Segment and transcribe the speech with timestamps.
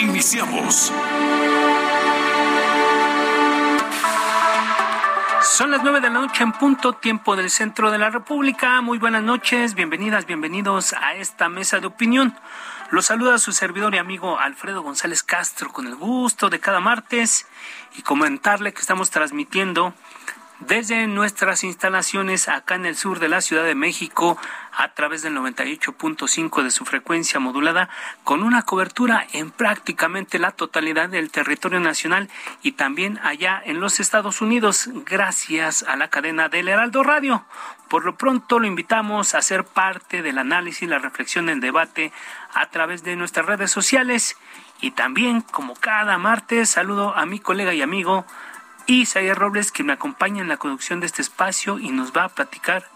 [0.00, 0.90] Iniciamos.
[5.42, 8.80] Son las nueve de la noche en punto, tiempo del centro de la República.
[8.80, 12.34] Muy buenas noches, bienvenidas, bienvenidos a esta mesa de opinión.
[12.90, 17.46] Los saluda su servidor y amigo Alfredo González Castro con el gusto de cada martes
[17.94, 19.92] y comentarle que estamos transmitiendo
[20.60, 24.38] desde nuestras instalaciones acá en el sur de la Ciudad de México
[24.80, 27.90] a través del 98.5 de su frecuencia modulada
[28.24, 32.30] con una cobertura en prácticamente la totalidad del territorio nacional
[32.62, 37.44] y también allá en los Estados Unidos gracias a la cadena del Heraldo Radio.
[37.90, 42.10] Por lo pronto lo invitamos a ser parte del análisis, la reflexión, el debate
[42.54, 44.38] a través de nuestras redes sociales
[44.80, 48.24] y también como cada martes saludo a mi colega y amigo
[48.86, 52.28] Isaías Robles, que me acompaña en la conducción de este espacio y nos va a
[52.30, 52.88] platicar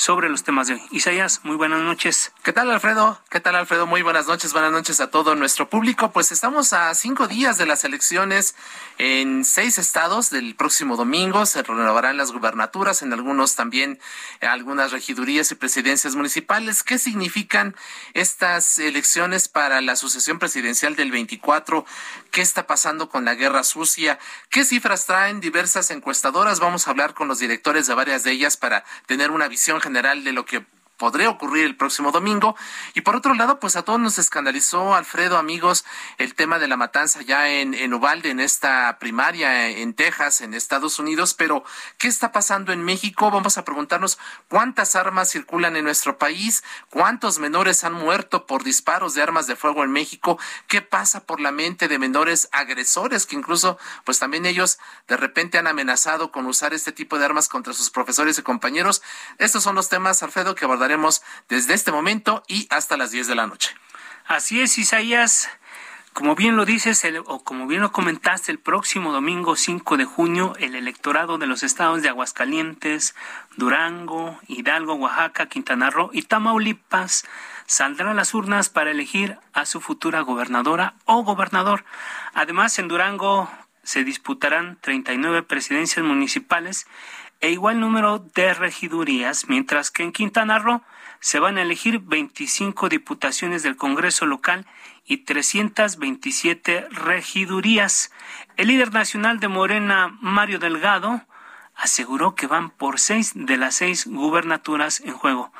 [0.00, 0.82] sobre los temas de hoy.
[0.92, 2.32] Isaías, muy buenas noches.
[2.42, 3.20] ¿Qué tal, Alfredo?
[3.28, 3.86] ¿Qué tal, Alfredo?
[3.86, 6.10] Muy buenas noches, buenas noches a todo nuestro público.
[6.10, 8.54] Pues estamos a cinco días de las elecciones
[8.96, 11.44] en seis estados del próximo domingo.
[11.44, 14.00] Se renovarán las gubernaturas, en algunos también
[14.40, 16.82] algunas regidurías y presidencias municipales.
[16.82, 17.76] ¿Qué significan
[18.14, 21.84] estas elecciones para la sucesión presidencial del 24?
[22.30, 24.18] ¿Qué está pasando con la guerra sucia?
[24.48, 26.58] ¿Qué cifras traen diversas encuestadoras?
[26.58, 29.89] Vamos a hablar con los directores de varias de ellas para tener una visión general
[29.90, 30.64] general de lo que
[31.00, 32.54] podría ocurrir el próximo domingo.
[32.92, 35.86] Y por otro lado, pues a todos nos escandalizó, Alfredo, amigos,
[36.18, 40.98] el tema de la matanza ya en, en en esta primaria en Texas, en Estados
[40.98, 41.32] Unidos.
[41.32, 41.64] Pero,
[41.96, 43.30] ¿qué está pasando en México?
[43.30, 49.14] Vamos a preguntarnos cuántas armas circulan en nuestro país, cuántos menores han muerto por disparos
[49.14, 50.38] de armas de fuego en México,
[50.68, 55.56] qué pasa por la mente de menores agresores que incluso, pues también ellos de repente
[55.56, 59.02] han amenazado con usar este tipo de armas contra sus profesores y compañeros.
[59.38, 60.89] Estos son los temas, Alfredo, que abordaremos
[61.48, 63.74] desde este momento y hasta las 10 de la noche.
[64.26, 65.50] Así es, Isaías.
[66.12, 70.54] Como bien lo dices, o como bien lo comentaste, el próximo domingo 5 de junio,
[70.58, 73.14] el electorado de los estados de Aguascalientes,
[73.56, 77.24] Durango, Hidalgo, Oaxaca, Quintana Roo y Tamaulipas
[77.66, 81.84] saldrá a las urnas para elegir a su futura gobernadora o gobernador.
[82.34, 83.48] Además, en Durango
[83.84, 86.86] se disputarán 39 presidencias municipales
[87.40, 90.82] e igual número de regidurías, mientras que en Quintana Roo
[91.20, 94.66] se van a elegir 25 diputaciones del Congreso local
[95.06, 98.10] y 327 regidurías.
[98.56, 101.22] El líder nacional de Morena, Mario Delgado,
[101.74, 105.52] aseguró que van por seis de las seis gubernaturas en juego.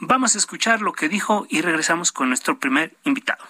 [0.00, 3.44] Vamos a escuchar lo que dijo y regresamos con nuestro primer invitado.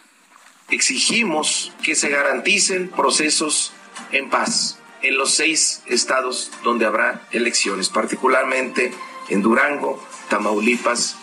[0.69, 3.73] Exigimos que se garanticen procesos
[4.13, 8.93] en paz en los seis estados donde habrá elecciones, particularmente
[9.29, 11.17] en Durango, Tamaulipas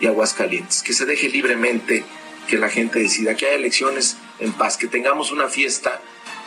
[0.00, 0.82] y Aguascalientes.
[0.82, 2.04] Que se deje libremente
[2.48, 6.00] que la gente decida, que haya elecciones en paz, que tengamos una fiesta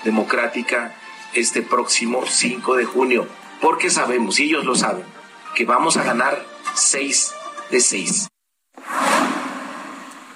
[0.04, 0.96] democrática
[1.34, 3.28] este próximo 5 de junio,
[3.62, 5.06] porque sabemos, y ellos lo saben,
[5.54, 7.34] que vamos a ganar seis
[7.72, 8.28] de seis.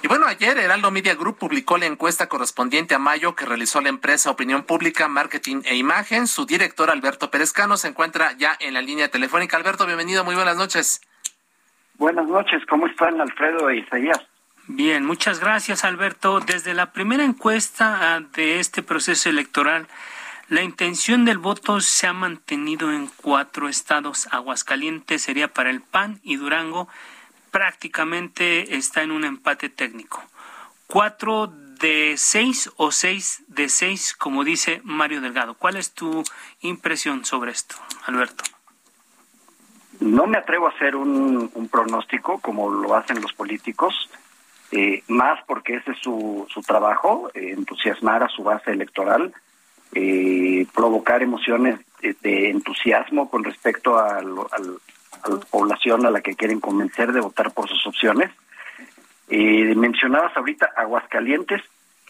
[0.02, 3.90] Y bueno, ayer Heraldo Media Group publicó la encuesta correspondiente a mayo que realizó la
[3.90, 6.26] empresa Opinión Pública, Marketing e Imagen.
[6.26, 9.58] Su director, Alberto Perezcano, se encuentra ya en la línea telefónica.
[9.58, 11.02] Alberto, bienvenido, muy buenas noches.
[11.98, 14.18] Buenas noches, ¿cómo están Alfredo e Isaías?
[14.68, 16.40] Bien, muchas gracias Alberto.
[16.40, 19.86] Desde la primera encuesta ah, de este proceso electoral,
[20.48, 24.28] la intención del voto se ha mantenido en cuatro estados.
[24.30, 26.88] Aguascalientes sería para el PAN y Durango
[27.50, 30.22] prácticamente está en un empate técnico.
[30.86, 31.46] Cuatro
[31.80, 35.54] de seis o seis de seis, como dice Mario Delgado.
[35.54, 36.22] ¿Cuál es tu
[36.60, 37.76] impresión sobre esto,
[38.06, 38.44] Alberto?
[40.00, 44.10] No me atrevo a hacer un, pronóstico como lo hacen los políticos,
[44.72, 49.32] eh, más porque ese es su, su trabajo, eh, entusiasmar a su base electoral,
[49.92, 54.58] eh, provocar emociones de, entusiasmo con respecto al, a
[55.28, 58.30] la población a la que quieren convencer de votar por sus opciones.
[59.28, 61.62] Eh, mencionabas ahorita Aguascalientes,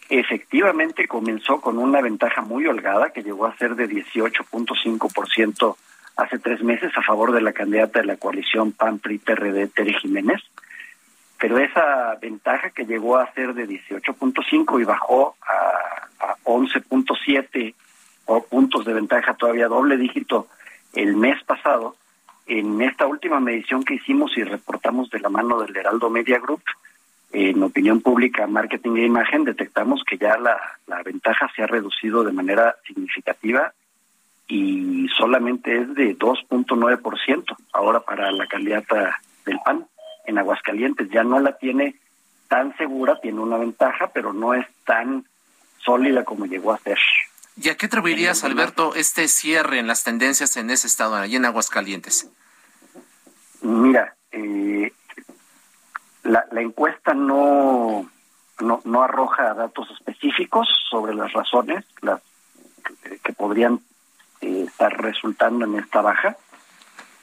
[0.09, 5.77] efectivamente comenzó con una ventaja muy holgada que llegó a ser de 18.5%
[6.17, 10.41] hace tres meses a favor de la candidata de la coalición PAN-PRI-PRD, Tere Jiménez.
[11.39, 17.75] Pero esa ventaja que llegó a ser de 18.5 y bajó a, a 11.7
[18.49, 20.49] puntos de ventaja, todavía doble dígito
[20.93, 21.97] el mes pasado.
[22.50, 26.64] En esta última medición que hicimos y reportamos de la mano del Heraldo Media Group,
[27.31, 30.58] en opinión pública, marketing e imagen, detectamos que ya la,
[30.88, 33.73] la ventaja se ha reducido de manera significativa
[34.49, 39.87] y solamente es de 2.9% ahora para la candidata del PAN
[40.26, 41.08] en Aguascalientes.
[41.08, 42.00] Ya no la tiene
[42.49, 45.25] tan segura, tiene una ventaja, pero no es tan
[45.79, 46.99] sólida como llegó a ser.
[47.56, 51.44] ¿Y a qué atribuirías, Alberto, este cierre en las tendencias en ese estado, allí en
[51.44, 52.31] Aguascalientes?
[53.62, 54.93] Mira, eh,
[56.23, 58.11] la, encuesta no,
[58.61, 61.85] no, no arroja datos específicos sobre las razones
[63.23, 63.81] que podrían
[64.41, 66.37] eh, estar resultando en esta baja,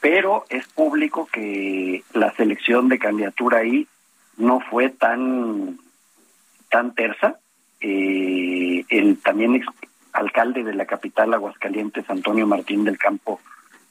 [0.00, 3.88] pero es público que la selección de candidatura ahí
[4.36, 5.78] no fue tan
[6.70, 7.38] tan tersa.
[7.80, 9.62] Eh, el también
[10.18, 13.40] alcalde de la capital Aguascalientes, Antonio Martín del Campo,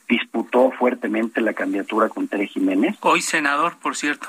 [0.07, 2.95] disputó fuertemente la candidatura con Tere Jiménez.
[3.01, 4.27] Hoy senador, por cierto.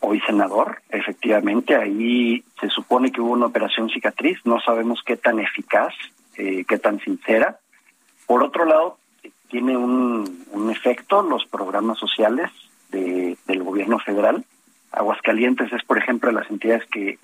[0.00, 5.38] Hoy senador, efectivamente, ahí se supone que hubo una operación cicatriz, no sabemos qué tan
[5.40, 5.94] eficaz,
[6.36, 7.58] eh, qué tan sincera,
[8.26, 8.98] por otro lado,
[9.48, 12.50] tiene un, un efecto los programas sociales
[12.90, 14.44] de, del gobierno federal.
[14.92, 17.18] Aguascalientes es, por ejemplo, de las entidades que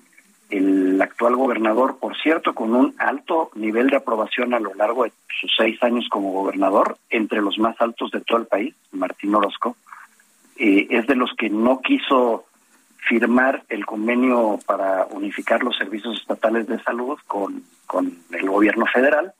[0.53, 5.11] el actual gobernador, por cierto, con un alto nivel de aprobación a lo largo de
[5.41, 9.75] sus seis años como gobernador, entre los más altos de todo el país, Martín Orozco,
[10.57, 12.45] eh, es de los que no quiso
[12.97, 19.33] firmar el convenio para unificar los servicios estatales de salud con, con el gobierno federal.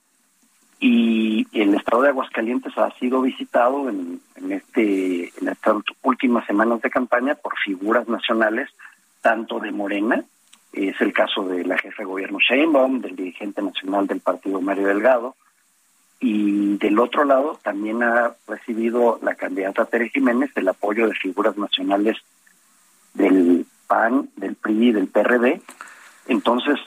[0.80, 4.19] Y el estado de Aguascalientes ha sido visitado en,
[4.50, 8.69] este en estas últimas semanas de campaña por figuras nacionales
[9.21, 10.25] tanto de Morena
[10.73, 14.87] es el caso de la jefa de gobierno Sheinbaum del dirigente nacional del partido Mario
[14.87, 15.35] Delgado
[16.19, 21.57] y del otro lado también ha recibido la candidata Tere Jiménez el apoyo de figuras
[21.57, 22.17] nacionales
[23.13, 25.61] del PAN, del PRI y del PRD
[26.27, 26.79] entonces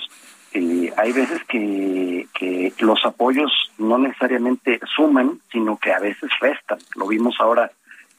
[0.52, 6.78] eh, hay veces que, que los apoyos no necesariamente suman, sino que a veces restan.
[6.94, 7.70] Lo vimos ahora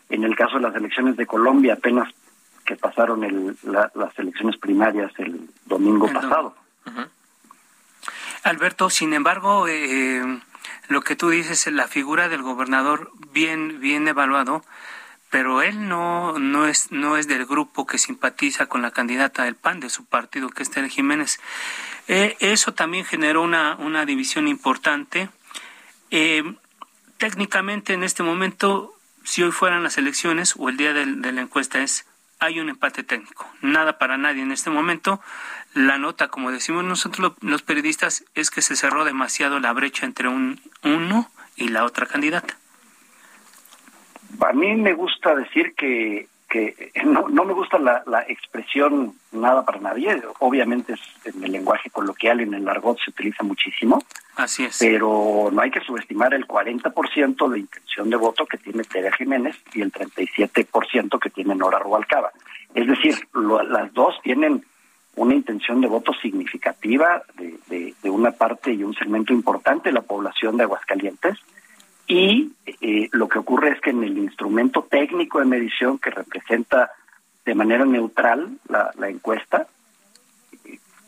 [0.10, 2.14] en el caso de las elecciones de Colombia, apenas
[2.68, 6.54] que pasaron el, las elecciones primarias el domingo pasado.
[8.44, 10.40] Alberto, sin embargo, eh,
[10.90, 14.64] lo que tú dices, la figura del gobernador bien, bien evaluado,
[15.30, 19.56] pero él no, no, es, no es del grupo que simpatiza con la candidata del
[19.56, 21.40] PAN de su partido, que es Tere Jiménez.
[22.08, 25.30] Eh, eso también generó una, una división importante.
[26.12, 26.44] Eh,
[27.18, 28.94] técnicamente en este momento,
[29.24, 32.07] si hoy fueran las elecciones o el día de, la encuesta es,
[32.40, 33.50] hay un empate técnico.
[33.62, 35.22] Nada para nadie en este momento.
[35.74, 40.28] La nota, como decimos nosotros los periodistas, es que se cerró demasiado la brecha entre
[40.28, 42.58] un uno y la otra candidata.
[44.40, 49.66] A mí me gusta decir que que no, no me gusta la, la, expresión nada
[49.66, 54.02] para nadie, obviamente es en el lenguaje coloquial y en el argot se utiliza muchísimo.
[54.36, 54.78] Así es.
[54.80, 59.56] Pero no hay que subestimar el 40% de intención de voto que tiene Tere Jiménez
[59.74, 62.32] y el 37% que tiene Nora Rubalcaba.
[62.74, 64.64] Es decir, las dos tienen
[65.16, 69.94] una intención de voto significativa de, de, de una parte y un segmento importante de
[69.94, 71.38] la población de Aguascalientes
[72.08, 76.92] y eh, lo que ocurre es que en el instrumento técnico de medición que representa
[77.46, 79.68] de manera neutral la, encuesta,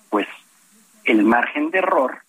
[0.09, 0.27] pues
[1.05, 2.19] el margen de error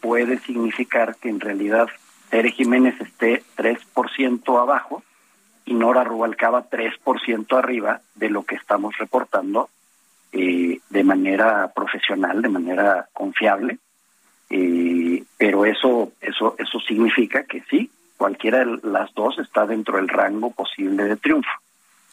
[0.00, 1.88] puede significar que en realidad
[2.28, 5.02] Tere Jiménez esté 3% abajo
[5.64, 9.70] y Nora Rubalcaba 3% arriba de lo que estamos reportando
[10.32, 13.78] eh, de manera profesional, de manera confiable.
[14.50, 17.90] Eh, pero eso, eso, eso significa que sí,
[18.22, 21.50] cualquiera de las dos está dentro del rango posible de triunfo.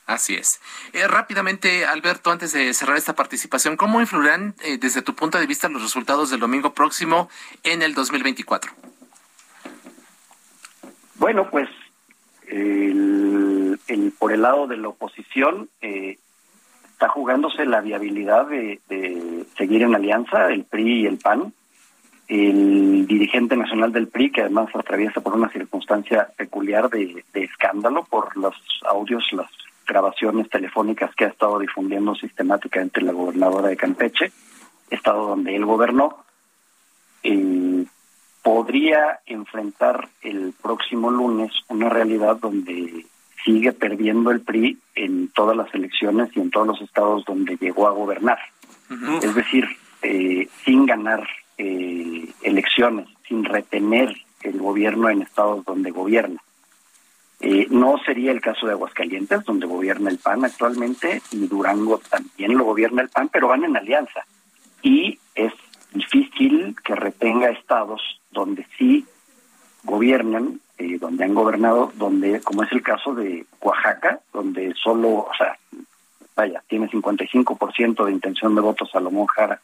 [0.08, 0.60] Así es.
[0.92, 5.46] Eh, rápidamente, Alberto, antes de cerrar esta participación, ¿cómo influirán eh, desde tu punto de
[5.46, 7.30] vista los resultados del domingo próximo
[7.64, 8.72] en el 2024?
[11.14, 11.70] Bueno, pues
[12.48, 16.18] el, el, por el lado de la oposición eh,
[16.92, 21.54] está jugándose la viabilidad de, de seguir en alianza el PRI y el PAN
[22.30, 28.38] el dirigente nacional del PRI, que además atraviesa por una circunstancia peculiar de, escándalo por
[28.38, 28.56] los
[28.88, 29.50] audios, las
[29.88, 34.32] grabaciones telefónicas que ha estado difundiendo sistemáticamente la gobernadora de Campeche,
[34.92, 36.24] estado donde él gobernó,
[37.24, 37.86] eh,
[38.44, 43.08] podría enfrentar el próximo lunes una realidad donde
[43.44, 47.88] sigue perdiendo el PRI en todas las elecciones y en todos los estados donde llegó
[47.88, 48.38] a gobernar.
[49.22, 49.66] Es decir,
[50.02, 51.28] eh, sin ganar
[51.60, 56.42] eh, elecciones sin retener el gobierno en estados donde gobierna.
[57.42, 62.58] Eh, no sería el caso de Aguascalientes, donde gobierna el PAN actualmente, y Durango también
[62.58, 64.26] lo gobierna el PAN, pero van en alianza.
[64.82, 65.52] Y es
[65.94, 68.02] difícil que retenga estados
[68.32, 69.06] donde sí
[69.84, 75.32] gobiernan, eh, donde han gobernado, donde, como es el caso de Oaxaca, donde solo, o
[75.38, 75.58] sea,
[76.38, 79.60] vaya, tiene 55% de intención de votos Salomón Jara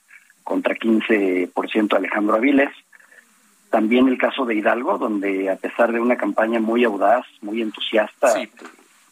[0.45, 2.69] contra 15% Alejandro Aviles,
[3.69, 8.33] también el caso de Hidalgo, donde a pesar de una campaña muy audaz, muy entusiasta,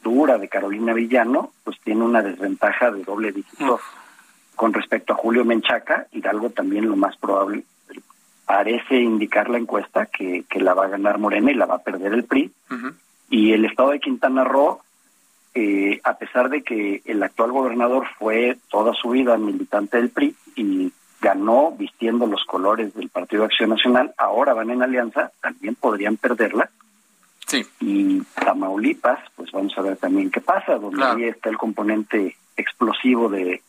[0.01, 3.81] dura de Carolina Villano, pues tiene una desventaja de doble dígito
[4.55, 6.07] con respecto a Julio Menchaca.
[6.13, 7.65] Hidalgo también lo más probable
[8.45, 11.83] parece indicar la encuesta que, que la va a ganar Morena y la va a
[11.83, 12.51] perder el PRI.
[13.29, 14.79] Y el estado de Quintana Roo,
[15.55, 20.35] eh, a pesar de que el actual gobernador fue toda su vida militante del PRI
[20.55, 20.91] y
[21.23, 26.69] ganó vistiendo los colores del Partido Acción Nacional, ahora van en alianza, también podrían perderla.
[27.47, 27.65] Sí.
[27.79, 33.29] Y Tamaulipas, pues vamos a ver también qué pasa, donde ahí está el componente explosivo
[33.29, 33.61] de,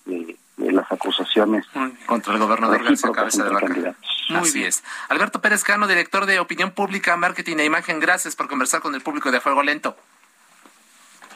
[0.57, 1.65] las acusaciones
[2.07, 3.95] contra el gobernador García Cabeza de Vaca.
[4.31, 4.73] Muy bien.
[5.09, 9.01] Alberto Pérez Cano, director de Opinión Pública, Marketing e Imagen, gracias por conversar con el
[9.01, 9.97] público de Fuego Lento.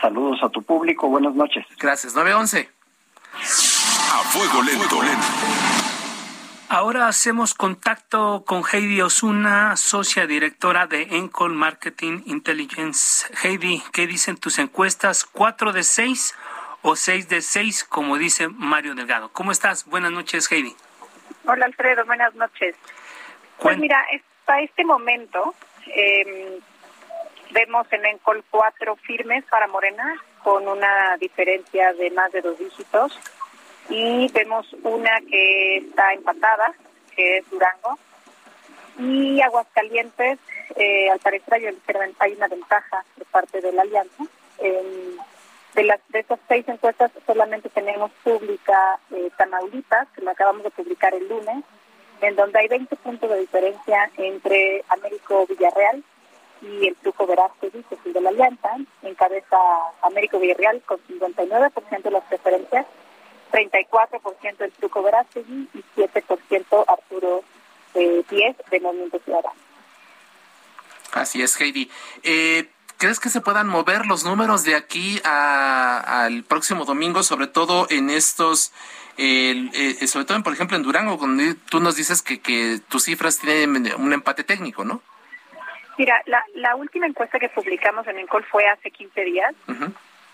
[0.01, 1.65] Saludos a tu público, buenas noches.
[1.79, 2.69] Gracias, 911.
[3.35, 5.01] A Fuego Lento.
[6.71, 13.27] Ahora hacemos contacto con Heidi Osuna, socia directora de Encol Marketing Intelligence.
[13.43, 15.25] Heidi, ¿qué dicen tus encuestas?
[15.25, 16.37] ¿Cuatro de seis
[16.83, 19.31] o seis de seis, como dice Mario Delgado?
[19.33, 19.87] ¿Cómo estás?
[19.87, 20.77] Buenas noches, Heidi.
[21.47, 22.05] Hola, Alfredo.
[22.05, 22.77] Buenas noches.
[23.59, 25.55] Pues mira, hasta este momento
[25.87, 26.61] em,
[27.51, 33.19] vemos en Encol cuatro firmes para Morena, con una diferencia de más de dos dígitos
[33.89, 36.75] y vemos una que está empatada,
[37.15, 37.99] que es Durango,
[38.99, 40.39] y Aguascalientes,
[40.77, 41.55] eh, al parecer
[42.19, 44.25] hay una ventaja de parte de la alianza.
[44.59, 50.71] de las de esas seis encuestas solamente tenemos pública eh, Tamaulipas, que la acabamos de
[50.71, 51.63] publicar el lunes,
[52.21, 56.03] en donde hay 20 puntos de diferencia entre Américo Villarreal
[56.61, 59.57] y el Truco Verástegui, que es el de la alianza, encabeza
[60.03, 62.87] Américo Villarreal con 59% de las preferencias
[63.51, 67.45] 34% del Truco Verástegui y 7% Arturo
[67.95, 69.57] eh, 10 de Movimiento Ciudadano.
[71.13, 71.91] Así es, Heidi.
[72.23, 77.87] Eh, ¿Crees que se puedan mover los números de aquí al próximo domingo, sobre todo
[77.91, 78.73] en estos,
[79.17, 83.39] eh, sobre todo, por ejemplo, en Durango, cuando tú nos dices que, que tus cifras
[83.39, 85.01] tienen un empate técnico, ¿no?
[85.97, 89.55] Mira, la, la última encuesta que publicamos en Encol fue hace 15 días.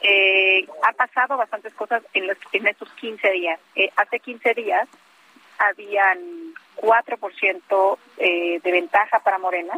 [0.07, 3.59] Eh, ha pasado bastantes cosas en, los, en estos 15 días.
[3.75, 4.87] Eh, hace 15 días
[5.57, 9.73] habían 4% eh, de ventaja para Morena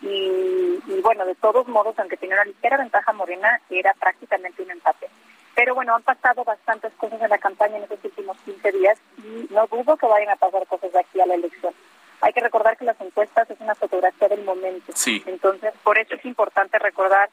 [0.00, 5.08] y, bueno, de todos modos, aunque tenía una ligera ventaja Morena, era prácticamente un empate.
[5.54, 9.52] Pero bueno, han pasado bastantes cosas en la campaña en estos últimos 15 días y
[9.54, 11.74] no dudo que vayan a pasar cosas de aquí a la elección.
[12.22, 14.92] Hay que recordar que las encuestas es una fotografía del momento.
[15.26, 17.30] Entonces, por eso es importante recordar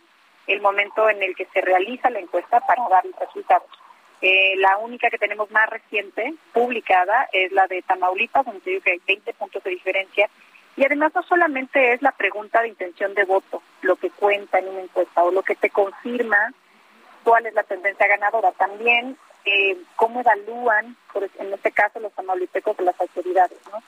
[0.48, 3.70] el momento en el que se realiza la encuesta para dar los resultados.
[4.22, 8.94] Eh, la única que tenemos más reciente, publicada, es la de Tamaulipas, donde digo que
[8.94, 10.30] hay 20 puntos de diferencia.
[10.78, 14.68] Y además no solamente es la pregunta de intención de voto, lo que cuenta en
[14.68, 16.54] una encuesta o lo que te confirma
[17.24, 20.96] cuál es la tendencia ganadora, también eh, cómo evalúan,
[21.40, 23.60] en este caso, los tamaulipecos de las autoridades.
[23.72, 23.82] ¿no?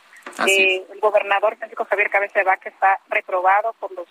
[0.46, 4.08] Eh, el gobernador Francisco Javier Cabeza de Vaca está reprobado por los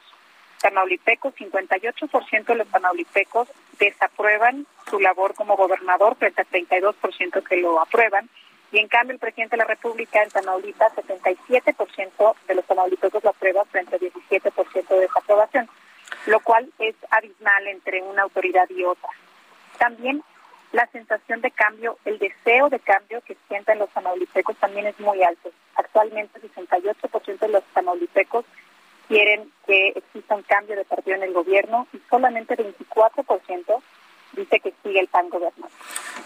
[0.61, 3.49] tamaulipecos, 58% de los tamaulipecos
[3.79, 8.29] desaprueban su labor como gobernador frente al 32% que lo aprueban.
[8.73, 13.31] Y en cambio el presidente de la República en Tamaulipas, 77% de los tamaulipecos lo
[13.31, 15.69] aprueban frente al 17% de desaprobación,
[16.27, 19.11] lo cual es abismal entre una autoridad y otra.
[19.79, 20.23] También
[20.73, 25.23] la sensación de cambio, el deseo de cambio que sienten los tamaulipecos también es muy
[25.23, 25.51] alto.
[25.77, 28.45] Actualmente 68% de los tamaulipecos
[29.09, 29.51] quieren
[30.57, 33.83] cambio de partido en el gobierno y solamente 24%
[34.33, 35.27] dice que sigue el PAN.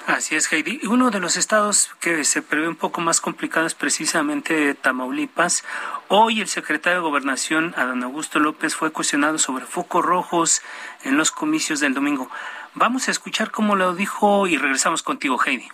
[0.07, 0.81] Así es, Heidi.
[0.87, 5.65] Uno de los estados que se prevé un poco más complicado es precisamente Tamaulipas.
[6.09, 10.63] Hoy el secretario de Gobernación, Adán Augusto López, fue cuestionado sobre focos rojos
[11.03, 12.31] en los comicios del domingo.
[12.75, 15.69] Vamos a escuchar cómo lo dijo y regresamos contigo, Heidi.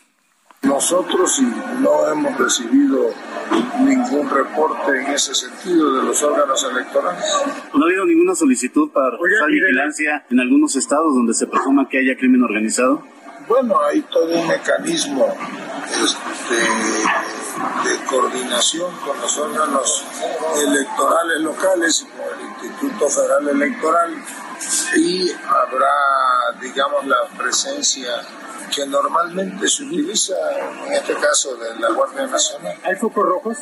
[0.66, 1.40] Nosotros
[1.80, 3.14] no hemos recibido
[3.80, 7.24] ningún reporte en ese sentido de los órganos electorales.
[7.72, 11.98] ¿No ha habido ninguna solicitud para reforzar vigilancia en algunos estados donde se presuma que
[11.98, 13.02] haya crimen organizado?
[13.48, 15.32] Bueno, hay todo un mecanismo
[15.88, 16.54] este,
[17.88, 20.04] de coordinación con los órganos
[20.66, 24.14] electorales locales y con el Instituto Federal Electoral
[24.96, 28.10] y habrá, digamos, la presencia
[28.74, 30.34] que normalmente se utiliza,
[30.86, 32.76] en este caso de la Guardia Nacional.
[32.84, 33.58] ¿Hay focos rojos?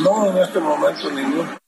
[0.00, 1.58] No, en este momento ninguno.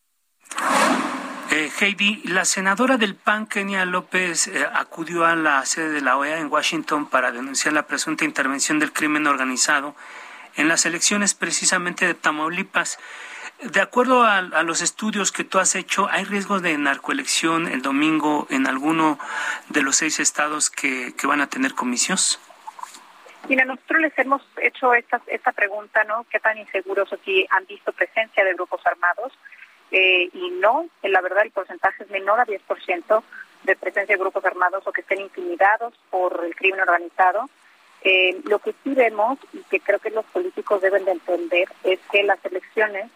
[1.50, 6.16] Eh, Heidi, la senadora del PAN, Kenia López, eh, acudió a la sede de la
[6.16, 9.94] OEA en Washington para denunciar la presunta intervención del crimen organizado
[10.56, 12.98] en las elecciones precisamente de Tamaulipas.
[13.62, 18.46] De acuerdo a, los estudios que tú has hecho, ¿hay riesgo de narcoelección el domingo
[18.50, 19.18] en alguno
[19.70, 22.38] de los seis estados que, van a tener comicios?
[23.48, 26.26] Mira, nosotros les hemos hecho esta, esta pregunta, ¿no?
[26.30, 29.32] ¿Qué tan inseguros aquí han visto presencia de grupos armados?
[29.92, 33.22] Eh, y no, la verdad el porcentaje es menor a 10%
[33.62, 37.48] de presencia de grupos armados o que estén intimidados por el crimen organizado.
[38.02, 42.00] Eh, lo que sí vemos y que creo que los políticos deben de entender es
[42.10, 43.10] que las elecciones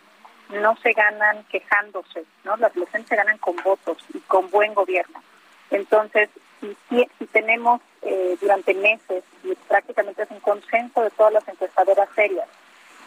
[0.51, 2.57] no se ganan quejándose, ¿no?
[2.57, 5.23] Las elecciones se ganan con votos y con buen gobierno.
[5.71, 6.29] Entonces,
[6.61, 6.76] si,
[7.19, 12.49] si tenemos eh, durante meses, y prácticamente es un consenso de todas las encuestadoras serias,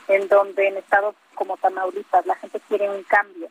[0.08, 3.50] en donde en estados como Tamaulipas la gente quiere un cambio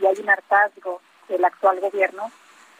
[0.00, 2.30] y hay un hartazgo del actual gobierno,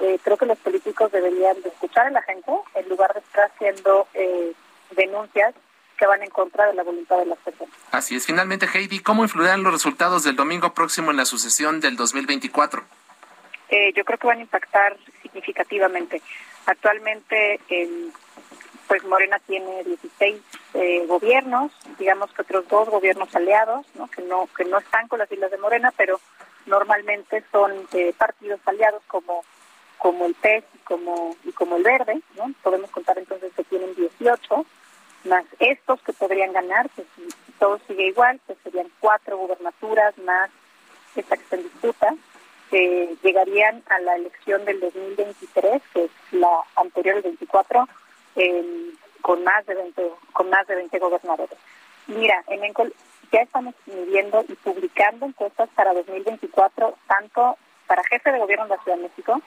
[0.00, 3.50] eh, creo que los políticos deberían de escuchar a la gente en lugar de estar
[3.50, 4.52] haciendo eh,
[4.90, 5.54] denuncias
[5.96, 7.74] que van en contra de la voluntad de las personas.
[7.92, 8.26] Así es.
[8.26, 12.82] Finalmente, Heidi, ¿cómo influirán los resultados del domingo próximo en la sucesión del 2024?
[13.68, 16.20] Eh, yo creo que van a impactar significativamente.
[16.66, 17.60] Actualmente,
[18.86, 20.42] pues Morena tiene 16
[20.74, 24.08] eh, gobiernos, digamos que otros dos gobiernos aliados, ¿no?
[24.08, 26.20] que no que no están con las islas de Morena, pero
[26.66, 29.44] normalmente son eh, partidos aliados como
[29.98, 32.52] como el PES y como y como el Verde, ¿no?
[32.62, 34.66] Podemos contar entonces que tienen 18
[35.24, 37.28] más estos que podrían ganar, que si,
[37.58, 40.50] todo sigue igual, pues serían cuatro gubernaturas más
[41.14, 42.14] esta que está en disputa,
[42.72, 47.86] que llegarían a la elección del 2023, que es la anterior del 24,
[49.20, 51.58] con más de 20 con más de 20 gobernadores.
[52.06, 52.94] Mira, en Encol
[53.30, 58.82] ya estamos midiendo y publicando encuestas para 2024, tanto para jefe de gobierno de la
[58.82, 59.42] Ciudad de México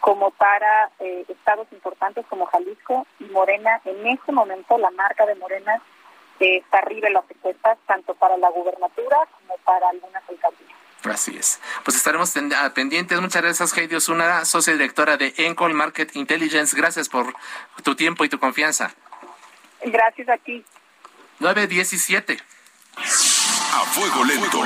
[0.00, 3.80] como para eh, estados importantes como Jalisco y Morena.
[3.86, 5.80] En este momento la marca de Morena
[6.40, 10.22] eh, está arriba en las encuestas, tanto para la gubernatura como para algunas.
[11.12, 11.60] Así es.
[11.84, 13.20] Pues estaremos ah, pendientes.
[13.20, 16.76] Muchas gracias, Heidi Osuna, socia directora de Encol Market Intelligence.
[16.76, 17.34] Gracias por
[17.82, 18.92] tu tiempo y tu confianza.
[19.84, 20.64] Gracias a ti.
[21.38, 22.38] 917.
[22.96, 24.62] A fuego lento.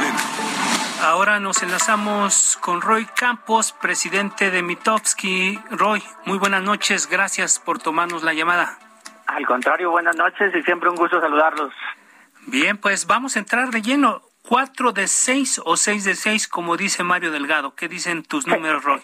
[1.03, 5.59] Ahora nos enlazamos con Roy Campos, presidente de Mitowski.
[5.71, 7.09] Roy, muy buenas noches.
[7.09, 8.79] Gracias por tomarnos la llamada.
[9.27, 11.73] Al contrario, buenas noches y siempre un gusto saludarlos.
[12.47, 14.23] Bien, pues vamos a entrar de lleno.
[14.49, 17.75] ¿Cuatro de seis o seis de seis, como dice Mario Delgado?
[17.75, 19.01] ¿Qué dicen tus números, Roy?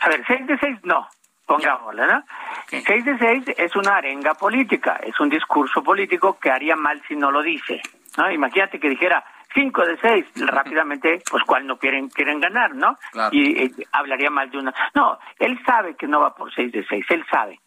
[0.00, 1.08] A ver, seis de seis no,
[1.46, 2.22] pongámosle, ¿no?
[2.68, 7.16] Seis de seis es una arenga política, es un discurso político que haría mal si
[7.16, 7.80] no lo dice.
[8.18, 8.30] ¿no?
[8.30, 9.24] Imagínate que dijera,
[9.54, 12.98] cinco de seis, rápidamente, pues cuál no quieren quieren ganar, ¿no?
[13.30, 14.74] Y eh, hablaría mal de una.
[14.94, 17.60] No, él sabe que no va por seis de seis, él sabe.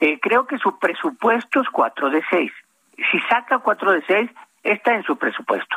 [0.00, 2.52] Eh, creo que su presupuesto es cuatro de seis.
[3.10, 4.30] Si saca cuatro de seis,
[4.62, 5.76] está en su presupuesto.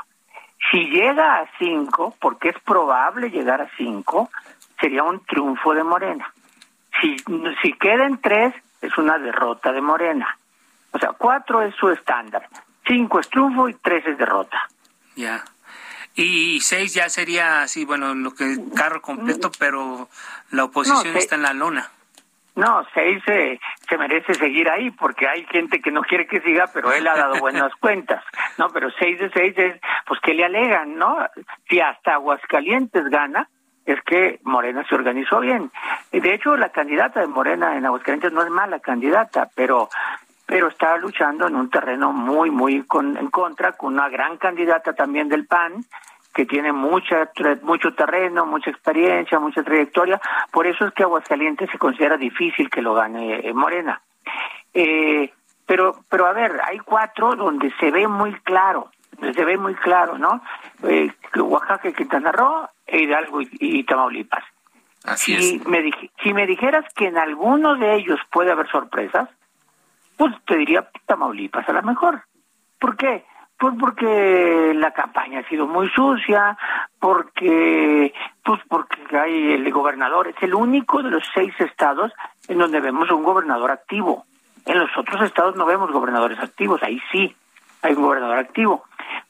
[0.71, 4.29] Si llega a cinco, porque es probable llegar a cinco,
[4.79, 6.31] sería un triunfo de Morena.
[7.01, 7.17] Si,
[7.61, 10.37] si queda en tres, es una derrota de Morena.
[10.91, 12.47] O sea, cuatro es su estándar,
[12.87, 14.69] cinco es triunfo y tres es derrota.
[15.15, 15.43] Ya.
[16.15, 20.09] Y seis ya sería así, bueno, lo que carro completo, pero
[20.51, 21.89] la oposición está en la lona.
[22.59, 26.67] No, seis se, se merece seguir ahí porque hay gente que no quiere que siga,
[26.73, 28.23] pero él ha dado buenas cuentas,
[28.57, 28.69] ¿no?
[28.69, 31.17] Pero seis de seis es, pues, ¿qué le alegan, no?
[31.69, 33.47] Si hasta Aguascalientes gana,
[33.85, 35.71] es que Morena se organizó bien.
[36.11, 39.89] De hecho, la candidata de Morena en Aguascalientes no es mala candidata, pero
[40.45, 44.93] pero está luchando en un terreno muy, muy con, en contra, con una gran candidata
[44.93, 45.85] también del PAN,
[46.39, 47.29] que tiene mucha,
[47.63, 50.21] mucho terreno, mucha experiencia, mucha trayectoria.
[50.53, 54.01] Por eso es que Aguascalientes se considera difícil que lo gane eh, Morena.
[54.73, 55.33] Eh,
[55.65, 60.17] pero, pero a ver, hay cuatro donde se ve muy claro, se ve muy claro,
[60.17, 60.41] ¿no?
[60.83, 64.45] Eh, Oaxaca, Quintana Roo, Hidalgo y, Tamaulipas.
[65.03, 65.67] Así si es.
[65.67, 65.91] Me
[66.23, 69.27] si me dijeras que en alguno de ellos puede haber sorpresas,
[70.15, 72.23] pues te diría Tamaulipas a lo mejor.
[72.79, 73.25] ¿Por qué?
[73.59, 76.57] Pues porque la campaña ha sido muy sucia,
[76.97, 82.13] porque pues porque hay el gobernador, es el único de los seis estados
[82.47, 84.25] en donde vemos un gobernador activo.
[84.65, 87.35] En los otros estados no vemos gobernadores activos, ahí sí
[87.81, 88.85] hay un gobernador activo.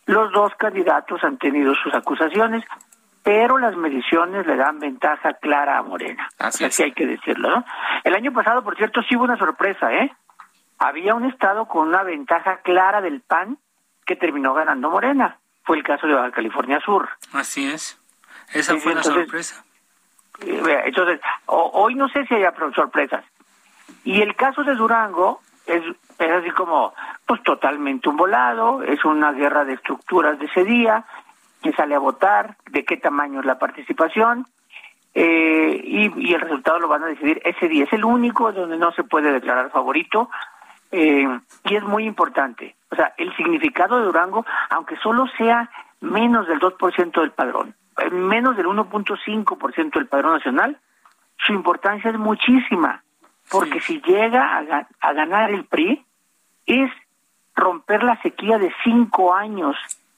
[0.06, 2.64] Los dos candidatos han tenido sus acusaciones,
[3.24, 6.30] pero las mediciones le dan ventaja clara a Morena.
[6.38, 7.66] Así, Así hay que decirlo, ¿no?
[8.04, 10.12] El año pasado, por cierto, sí hubo una sorpresa, ¿eh?
[10.78, 13.58] Había un estado con una ventaja clara del PAN
[14.10, 15.38] que terminó ganando Morena.
[15.64, 17.08] Fue el caso de Baja California Sur.
[17.32, 18.02] Así es.
[18.52, 19.64] Esa fue la sorpresa.
[20.42, 23.24] Eh, entonces, hoy no sé si haya sorpresas.
[24.04, 25.84] Y el caso de Durango es,
[26.18, 26.96] es así como,
[27.28, 31.06] pues totalmente un volado, es una guerra de estructuras de ese día,
[31.62, 34.48] quién sale a votar, de qué tamaño es la participación,
[35.14, 37.84] eh, y, el resultado lo van a decidir ese día.
[37.84, 40.32] Es el único donde no se puede declarar favorito,
[40.92, 41.28] eh,
[41.66, 42.76] y es muy importante.
[42.92, 45.70] O sea, el significado de Durango, aunque solo sea
[46.02, 50.78] menos del 2% del padrón, eh, menos del 1.5% del padrón nacional,
[51.38, 53.04] su importancia es muchísima,
[53.50, 56.06] porque si llega a, a ganar el PRI,
[56.66, 56.92] es
[57.56, 59.76] romper la sequía de cinco años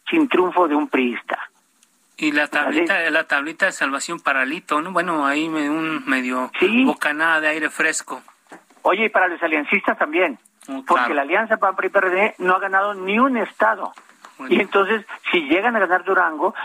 [0.09, 1.39] sin triunfo de un priista.
[2.17, 4.91] Y la tablita, la tablita de salvación para Lito, ¿no?
[4.91, 6.51] Bueno, ahí me, un medio
[6.85, 8.21] bocanada de aire fresco.
[8.83, 10.37] Oye, y para los aliancistas también,
[10.79, 13.93] oh, porque la alianza PAN PRI PRD no ha ganado ni un estado.
[14.49, 16.55] Y entonces, si llegan a ganar Durango,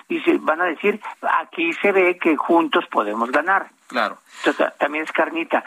[0.40, 1.00] van a decir,
[1.40, 3.68] aquí se ve que juntos podemos ganar.
[3.86, 4.18] Claro.
[4.38, 5.62] Entonces, también es carnita.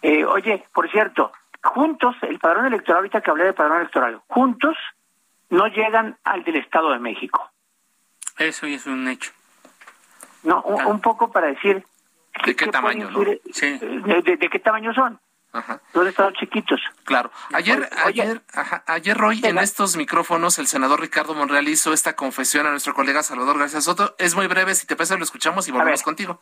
[0.00, 4.76] Eh, oye, por cierto, juntos, el padrón electoral, ahorita que hablé de padrón electoral, juntos
[5.50, 7.50] no llegan al del Estado de México.
[8.38, 9.32] Eso es un hecho.
[10.42, 11.84] No, un, poco para decir...
[12.44, 13.10] ¿De qué, tamaño?
[13.52, 13.78] Sí.
[13.78, 15.20] De, qué tamaño son?
[15.52, 15.80] Ajá.
[15.92, 16.80] Dos estados chiquitos.
[17.04, 17.30] Claro.
[17.52, 18.42] Ayer, ayer,
[18.86, 23.22] ayer, Roy, en estos micrófonos, el senador Ricardo Monreal hizo esta confesión a nuestro colega
[23.22, 24.14] Salvador García Soto.
[24.18, 26.40] Es muy breve, si te parece lo escuchamos y volvemos contigo.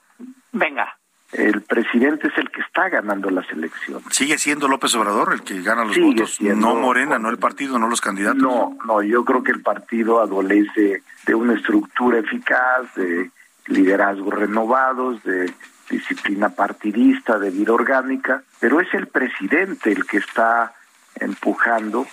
[0.52, 0.96] Venga
[1.32, 4.04] el presidente es el que está ganando las elecciones.
[4.10, 6.40] ¿Sigue siendo López Obrador el que gana los votos?
[6.40, 8.42] no Morena, no el partido, no los candidatos.
[8.42, 13.30] No, no, yo creo que el partido adolece de una estructura eficaz, de
[13.66, 15.52] liderazgos renovados, de
[15.90, 20.72] disciplina partidista, de vida orgánica, pero es el presidente el que está
[21.16, 22.06] empujando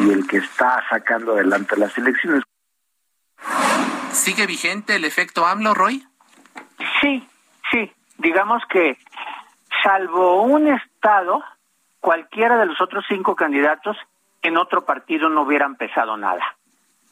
[0.00, 2.42] y el que está sacando adelante las elecciones.
[4.12, 6.04] ¿Sigue vigente el efecto AMLO, Roy?
[7.00, 7.26] Sí,
[7.70, 8.98] sí, digamos que
[9.82, 11.42] salvo un estado,
[12.00, 13.96] cualquiera de los otros cinco candidatos
[14.42, 16.56] en otro partido no hubiera empezado nada.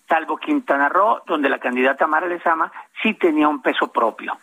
[0.09, 2.71] Salvo Quintana Roo, donde la candidata Mara Lezama
[3.03, 4.39] sí tenía un peso propio.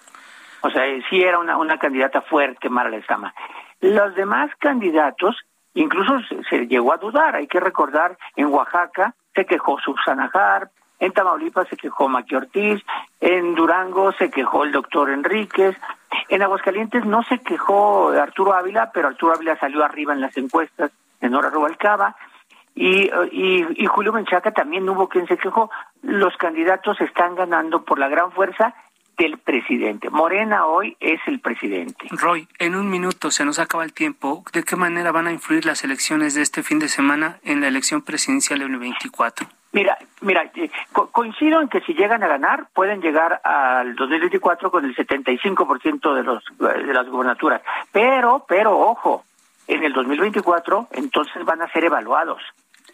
[0.63, 3.33] O sea, sí era una, una candidata fuerte Mara Lezama.
[3.81, 5.35] Los demás candidatos,
[5.73, 6.13] incluso
[6.49, 7.35] se, llegó a dudar.
[7.35, 12.81] Hay que recordar, en Oaxaca se quejó Susana Harp, en Tamaulipas se quejó Maqui Ortiz,
[13.19, 15.75] en Durango se quejó el doctor Enríquez,
[16.29, 20.91] en Aguascalientes no se quejó Arturo Ávila, pero Arturo Ávila salió arriba en las encuestas
[21.19, 22.15] en Hora Rubalcaba.
[22.73, 25.69] Y, y, Julio Menchaca también hubo quien se quejó.
[26.01, 28.73] Los candidatos están ganando por la gran fuerza
[29.17, 30.09] del presidente.
[30.09, 32.07] Morena hoy es el presidente.
[32.11, 34.43] Roy, en un minuto se nos acaba el tiempo.
[34.53, 37.67] ¿De qué manera van a influir las elecciones de este fin de semana en la
[37.67, 39.47] elección presidencial del 24?
[39.73, 40.69] Mira, mira, eh,
[41.11, 46.23] coincido en que si llegan a ganar pueden llegar al 2024 con el 75% de
[46.23, 49.23] los eh, de las gubernaturas, pero pero ojo,
[49.67, 52.43] en el 2024 entonces van a ser evaluados.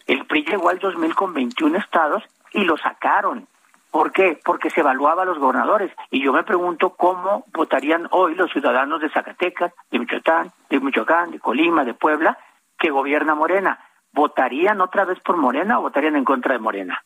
[0.06, 3.46] El PRI llegó al 2000 con 21 estados y lo sacaron.
[3.90, 4.40] ¿Por qué?
[4.44, 5.92] Porque se evaluaba a los gobernadores.
[6.10, 11.30] Y yo me pregunto cómo votarían hoy los ciudadanos de Zacatecas, de Michoacán, de Michoacán,
[11.32, 12.38] de Colima, de Puebla,
[12.78, 13.80] que gobierna Morena
[14.12, 17.04] votarían otra vez por Morena o votarían en contra de Morena.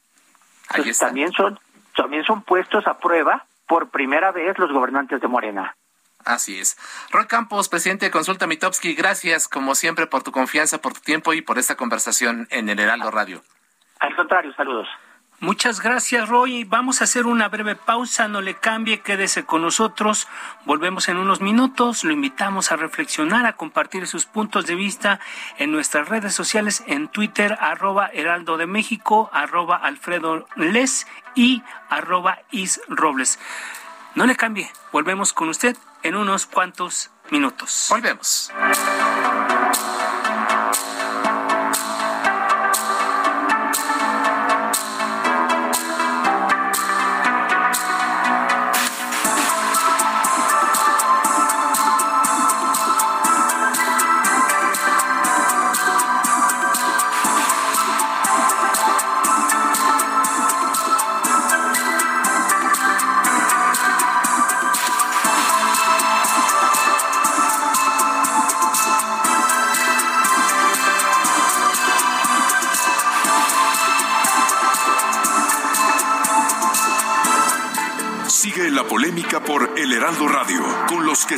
[0.70, 1.59] Entonces, también son
[1.97, 5.77] también son puestos a prueba por primera vez los gobernantes de Morena.
[6.25, 6.77] Así es.
[7.11, 11.35] Roy Campos, presidente de Consulta Mitowski, gracias como siempre por tu confianza, por tu tiempo
[11.35, 13.42] y por esta conversación en el Heraldo Radio.
[14.01, 14.88] Al contrario, saludos.
[15.40, 16.64] Muchas gracias, Roy.
[16.64, 20.27] Vamos a hacer una breve pausa, no le cambie, quédese con nosotros.
[20.64, 22.05] Volvemos en unos minutos.
[22.05, 25.20] Lo invitamos a reflexionar, a compartir sus puntos de vista
[25.59, 32.38] en nuestras redes sociales, en Twitter, arroba Heraldo de México, arroba Alfredo Les y arroba
[32.51, 33.38] Is Robles.
[34.14, 37.88] No le cambie, volvemos con usted en unos cuantos minutos.
[37.90, 38.53] Volvemos.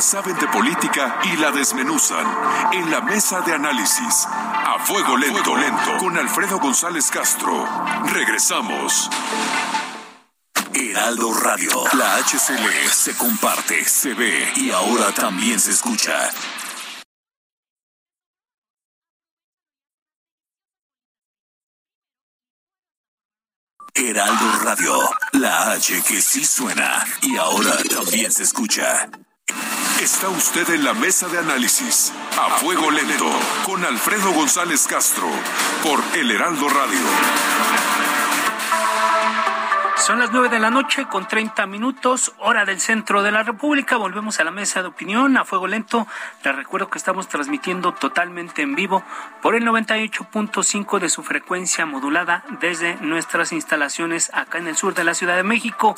[0.07, 2.25] Saben de política y la desmenuzan.
[2.71, 7.67] En la mesa de análisis, a fuego lento, lento, con Alfredo González Castro.
[8.05, 9.09] Regresamos.
[10.73, 16.31] Heraldo Radio, la HCL se comparte, se ve y ahora también se escucha.
[23.93, 24.93] Heraldo Radio,
[25.33, 29.09] la H que sí suena y ahora también se escucha.
[30.01, 33.25] Está usted en la mesa de análisis, a fuego lento,
[33.65, 35.27] con Alfredo González Castro,
[35.81, 36.99] por El Heraldo Radio.
[39.97, 43.97] Son las nueve de la noche con 30 minutos, hora del centro de la República.
[43.97, 46.05] Volvemos a la mesa de opinión a fuego lento.
[46.43, 49.03] Les recuerdo que estamos transmitiendo totalmente en vivo
[49.41, 55.03] por el 98.5 de su frecuencia modulada desde nuestras instalaciones acá en el sur de
[55.03, 55.95] la Ciudad de México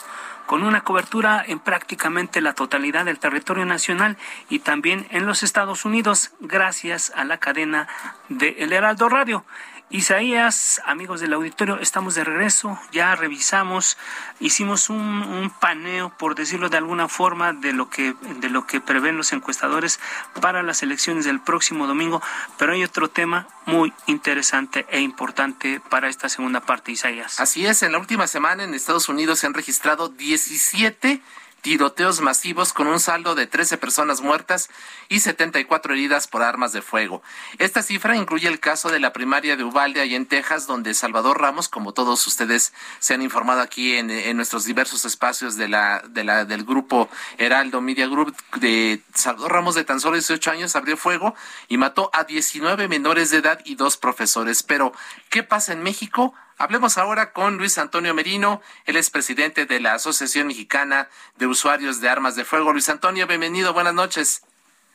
[0.50, 4.18] con una cobertura en prácticamente la totalidad del territorio nacional
[4.50, 7.88] y también en los Estados Unidos, gracias a la cadena
[8.30, 9.46] de El Heraldo Radio.
[9.92, 13.98] Isaías, amigos del auditorio, estamos de regreso, ya revisamos,
[14.40, 19.18] hicimos un, paneo, por decirlo de alguna forma, de lo que de lo que prevén
[19.18, 20.00] los encuestadores
[20.40, 22.22] para las elecciones del próximo domingo,
[22.60, 27.40] pero hay otro tema muy interesante e importante para esta segunda parte, Isaías.
[27.40, 31.20] Así es, en la última semana en Estados Unidos se han registrado 17
[31.62, 34.70] tiroteos masivos con un saldo de 13 personas muertas
[35.08, 37.22] y 74 heridas por armas de fuego.
[37.58, 41.42] Esta cifra incluye el caso de la primaria de Uvalde, ahí en Texas, donde Salvador
[41.42, 46.24] Ramos, como todos ustedes se han informado aquí en, nuestros diversos espacios de la, de
[46.24, 50.98] la, del grupo Heraldo Media Group, de Salvador Ramos de tan solo 18 años abrió
[50.98, 51.36] fuego
[51.68, 54.64] y mató a 19 menores de edad y dos profesores.
[54.64, 54.94] Pero,
[55.30, 56.34] ¿qué pasa en México?
[56.60, 62.02] Hablemos ahora con Luis Antonio Merino, él es presidente de la Asociación Mexicana de Usuarios
[62.02, 62.74] de Armas de Fuego.
[62.74, 64.44] Luis Antonio, bienvenido, buenas noches.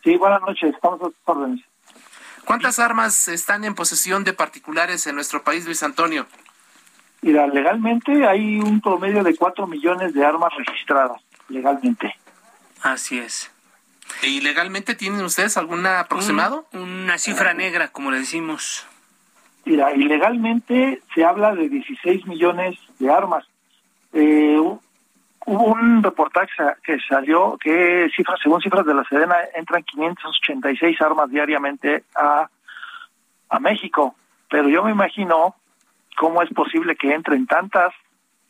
[0.02, 1.64] Sí, buenas noches, estamos a sus órdenes.
[2.44, 6.26] ¿Cuántas armas están en posesión de particulares en nuestro país, Luis Antonio?
[7.22, 12.14] Mira, legalmente hay un promedio de cuatro millones de armas registradas, legalmente.
[12.82, 13.50] Así es.
[14.22, 16.68] ¿Y legalmente tienen ustedes algún aproximado?
[16.72, 18.86] una cifra negra, como le decimos.
[19.66, 23.44] Mira, ilegalmente se habla de 16 millones de armas.
[24.12, 26.50] Eh, hubo un reportaje
[26.82, 32.48] que salió que cifras, según cifras de la Sedena entran 586 armas diariamente a,
[33.48, 34.14] a México,
[34.50, 35.54] pero yo me imagino
[36.16, 37.92] cómo es posible que entren tantas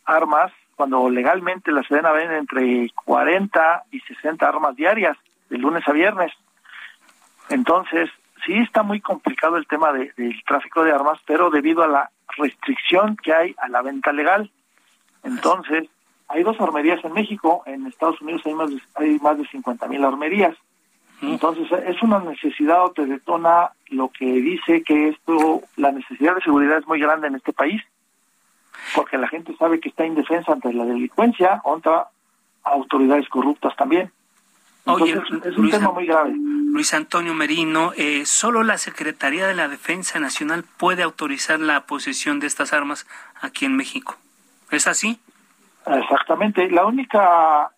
[0.05, 5.17] armas cuando legalmente la Sedena vende entre 40 y 60 armas diarias
[5.49, 6.33] de lunes a viernes.
[7.49, 8.11] Entonces,
[8.45, 13.17] sí está muy complicado el tema del tráfico de armas, pero debido a la restricción
[13.17, 14.51] que hay a la venta legal.
[15.23, 15.89] Entonces,
[16.29, 19.87] hay dos armerías en México, en Estados Unidos hay más de, hay más de 50
[19.89, 20.57] mil armerías.
[21.23, 26.43] Entonces, es una necesidad o te detona lo que dice que esto, la necesidad de
[26.43, 27.83] seguridad es muy grande en este país,
[28.95, 32.09] porque la gente sabe que está indefensa ante la delincuencia, contra
[32.65, 34.11] autoridades corruptas también.
[34.87, 36.35] Entonces, es un tema muy grave.
[36.35, 42.41] Luis Antonio Merino, eh, solo la Secretaría de la Defensa Nacional puede autorizar la posesión
[42.41, 43.07] de estas armas
[43.41, 44.17] aquí en México.
[44.71, 45.21] ¿Es así?
[45.87, 46.71] Exactamente.
[46.71, 47.71] La única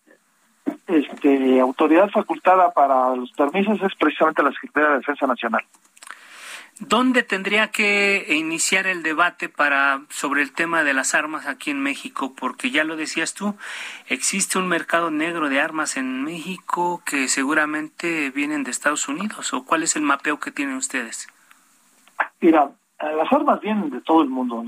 [0.87, 5.63] este, autoridad facultada para los permisos es precisamente la Secretaría de Defensa Nacional.
[6.79, 11.81] ¿Dónde tendría que iniciar el debate para sobre el tema de las armas aquí en
[11.81, 12.33] México?
[12.39, 13.55] Porque ya lo decías tú,
[14.09, 19.53] existe un mercado negro de armas en México que seguramente vienen de Estados Unidos.
[19.53, 21.27] ¿O cuál es el mapeo que tienen ustedes?
[22.41, 24.63] Mira, las armas vienen de todo el mundo.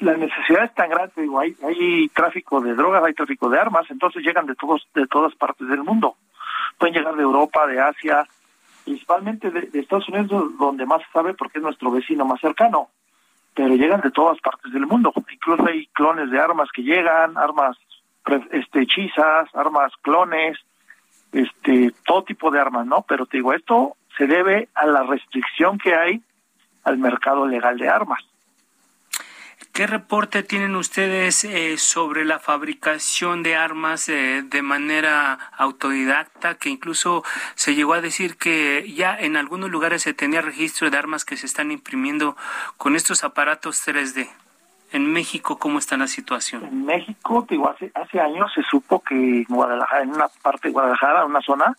[0.00, 3.90] La necesidad es tan grande, digo, hay, hay tráfico de drogas, hay tráfico de armas,
[3.90, 6.16] entonces llegan de todos de todas partes del mundo.
[6.78, 8.26] Pueden llegar de Europa, de Asia,
[8.90, 12.88] principalmente de, Estados Unidos, donde más se sabe porque es nuestro vecino más cercano,
[13.54, 15.12] pero llegan de todas partes del mundo.
[15.30, 17.76] Incluso hay clones de armas que llegan, armas
[18.50, 20.58] este, hechizas, armas clones,
[21.30, 23.04] este, todo tipo de armas, ¿no?
[23.08, 26.20] Pero te digo, esto se debe a la restricción que hay
[26.82, 28.24] al mercado legal de armas.
[29.80, 36.56] ¿Qué reporte tienen ustedes eh, sobre la fabricación de armas eh, de manera autodidacta?
[36.56, 40.98] Que incluso se llegó a decir que ya en algunos lugares se tenía registro de
[40.98, 42.36] armas que se están imprimiendo
[42.76, 44.28] con estos aparatos 3D.
[44.92, 46.62] En México, ¿cómo está la situación?
[46.62, 50.72] En México, digo, hace, hace años se supo que en Guadalajara, en una parte de
[50.72, 51.74] Guadalajara, una zona,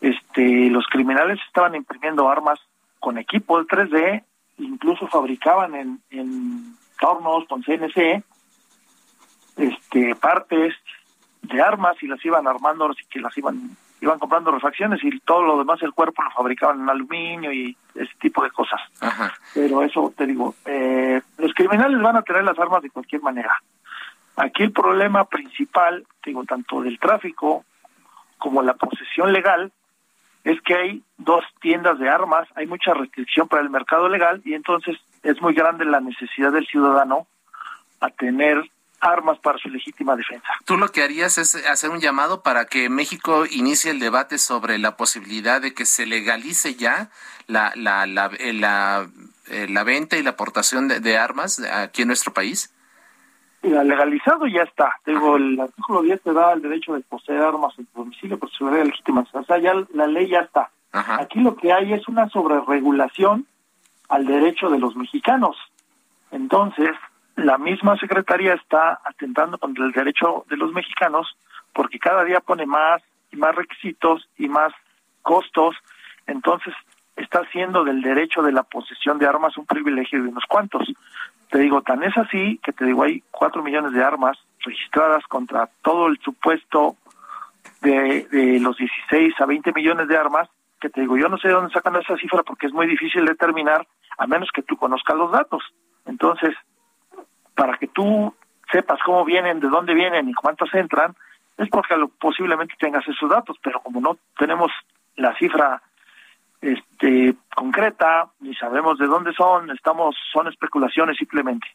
[0.00, 2.58] este, los criminales estaban imprimiendo armas
[2.98, 4.24] con equipo de 3D,
[4.56, 8.22] incluso fabricaban en tornos con CNC,
[9.56, 10.74] este, partes
[11.42, 15.58] de armas y las iban armando, que las iban iban comprando refacciones y todo lo
[15.58, 18.80] demás el cuerpo lo fabricaban en aluminio y ese tipo de cosas.
[19.54, 23.56] Pero eso te digo, eh, los criminales van a tener las armas de cualquier manera.
[24.36, 27.64] Aquí el problema principal, digo, tanto del tráfico
[28.38, 29.72] como la posesión legal,
[30.44, 34.54] es que hay dos tiendas de armas, hay mucha restricción para el mercado legal y
[34.54, 37.26] entonces es muy grande la necesidad del ciudadano
[38.00, 38.62] a tener
[39.00, 40.48] armas para su legítima defensa.
[40.64, 44.78] Tú lo que harías es hacer un llamado para que México inicie el debate sobre
[44.78, 47.10] la posibilidad de que se legalice ya
[47.46, 49.08] la, la, la, eh, la,
[49.48, 52.74] eh, la venta y la aportación de, armas aquí en nuestro país.
[53.62, 54.94] Mira, legalizado ya está.
[55.04, 58.50] Digo, el artículo 10 te da el derecho de poseer armas en tu domicilio por
[58.50, 59.24] su legítima.
[59.32, 60.70] O sea, ya la ley ya está.
[60.92, 63.46] Aquí lo que hay es una sobreregulación
[64.08, 65.56] al derecho de los mexicanos.
[66.30, 66.90] Entonces,
[67.36, 71.36] la misma Secretaría está atentando contra el derecho de los mexicanos
[71.72, 74.72] porque cada día pone más y más requisitos y más
[75.22, 75.76] costos,
[76.26, 76.74] entonces
[77.16, 80.88] está haciendo del derecho de la posesión de armas un privilegio de unos cuantos.
[81.50, 85.68] Te digo, tan es así que te digo, hay cuatro millones de armas registradas contra
[85.82, 86.96] todo el supuesto
[87.80, 90.48] de, de los 16 a 20 millones de armas,
[90.80, 93.24] que te digo, yo no sé de dónde sacan esa cifra porque es muy difícil
[93.24, 93.86] determinar
[94.16, 95.62] a menos que tú conozcas los datos.
[96.06, 96.54] Entonces,
[97.54, 98.34] para que tú
[98.70, 101.14] sepas cómo vienen, de dónde vienen y cuántos entran,
[101.56, 104.70] es porque posiblemente tengas esos datos, pero como no tenemos
[105.16, 105.82] la cifra
[106.60, 111.66] este concreta ni sabemos de dónde son, estamos son especulaciones simplemente.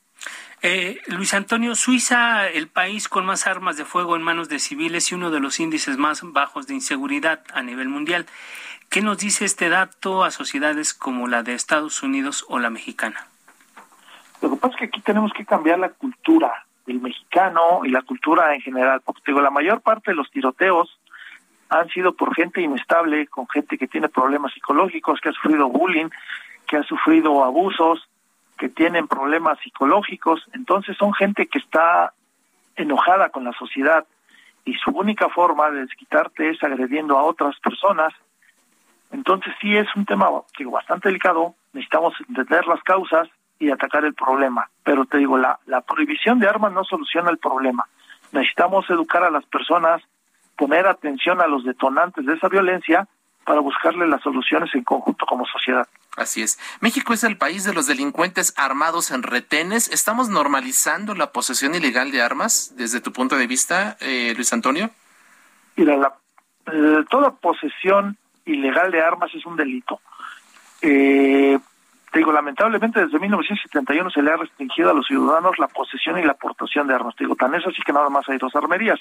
[0.62, 5.12] Eh, Luis Antonio, Suiza, el país con más armas de fuego en manos de civiles
[5.12, 8.26] y uno de los índices más bajos de inseguridad a nivel mundial.
[8.94, 13.26] ¿Qué nos dice este dato a sociedades como la de Estados Unidos o la mexicana?
[14.40, 18.04] Lo que pasa es que aquí tenemos que cambiar la cultura del mexicano y la
[18.04, 21.00] cultura en general, porque digo, la mayor parte de los tiroteos
[21.70, 26.10] han sido por gente inestable, con gente que tiene problemas psicológicos, que ha sufrido bullying,
[26.68, 28.08] que ha sufrido abusos,
[28.60, 32.14] que tienen problemas psicológicos, entonces son gente que está
[32.76, 34.06] enojada con la sociedad
[34.66, 38.14] y su única forma de desquitarte es agrediendo a otras personas.
[39.14, 44.16] Entonces sí es un tema que bastante delicado, necesitamos entender las causas y atacar el
[44.16, 44.68] problema.
[44.84, 47.86] Pero te digo, la, la prohibición de armas no soluciona el problema.
[48.32, 50.02] Necesitamos educar a las personas,
[50.58, 53.08] poner atención a los detonantes de esa violencia
[53.46, 55.88] para buscarle las soluciones en conjunto como sociedad.
[56.18, 56.60] Así es.
[56.82, 59.90] México es el país de los delincuentes armados en retenes.
[59.90, 64.90] ¿Estamos normalizando la posesión ilegal de armas desde tu punto de vista, eh, Luis Antonio?
[65.76, 66.14] Mira, la,
[66.72, 70.02] eh, toda posesión ilegal de armas es un delito.
[70.82, 71.58] Eh,
[72.12, 76.24] te digo, lamentablemente desde 1971 se le ha restringido a los ciudadanos la posesión y
[76.24, 77.16] la aportación de armas.
[77.16, 79.00] Te digo, tan es así que nada más hay dos armerías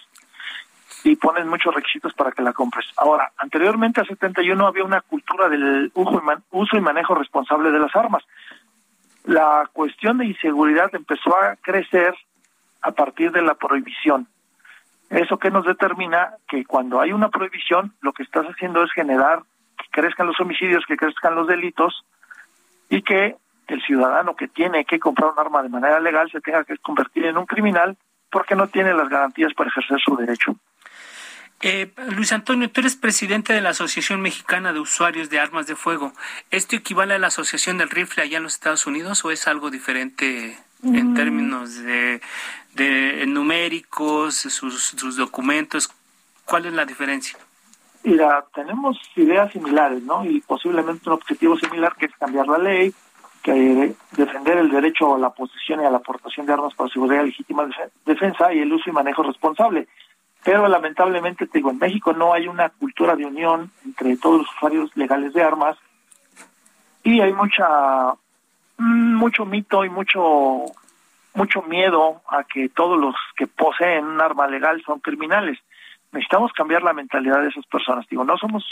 [1.05, 2.87] y ponen muchos requisitos para que la compres.
[2.97, 8.23] Ahora, anteriormente a 71 había una cultura del uso y manejo responsable de las armas.
[9.25, 12.15] La cuestión de inseguridad empezó a crecer
[12.83, 14.27] a partir de la prohibición.
[15.13, 19.43] Eso que nos determina que cuando hay una prohibición, lo que estás haciendo es generar
[19.77, 22.05] que crezcan los homicidios, que crezcan los delitos,
[22.89, 23.37] y que
[23.69, 27.27] el ciudadano que tiene que comprar un arma de manera legal se tenga que convertir
[27.27, 27.97] en un criminal
[28.31, 30.57] porque no tiene las garantías para ejercer su derecho.
[31.61, 35.77] Eh, Luis Antonio, tú eres presidente de la Asociación Mexicana de Usuarios de Armas de
[35.77, 36.13] Fuego.
[36.51, 39.71] ¿Esto equivale a la Asociación del Rifle allá en los Estados Unidos o es algo
[39.71, 42.21] diferente en términos de,
[42.75, 45.91] de numéricos, sus, sus documentos?
[46.45, 47.39] ¿Cuál es la diferencia?
[48.05, 50.25] Mira, tenemos ideas similares, ¿no?
[50.25, 52.93] Y posiblemente un objetivo similar que es cambiar la ley,
[53.43, 57.25] que defender el derecho a la posesión y a la aportación de armas para seguridad
[57.25, 57.69] legítima
[58.05, 59.89] defensa y el uso y manejo responsable.
[60.45, 64.51] Pero lamentablemente, te digo, en México no hay una cultura de unión entre todos los
[64.57, 65.77] usuarios legales de armas
[67.05, 68.15] y hay mucha
[68.83, 70.65] mucho mito y mucho
[71.35, 75.59] mucho miedo a que todos los que poseen un arma legal son criminales
[76.13, 78.07] necesitamos cambiar la mentalidad de esas personas.
[78.09, 78.65] Digo, no somos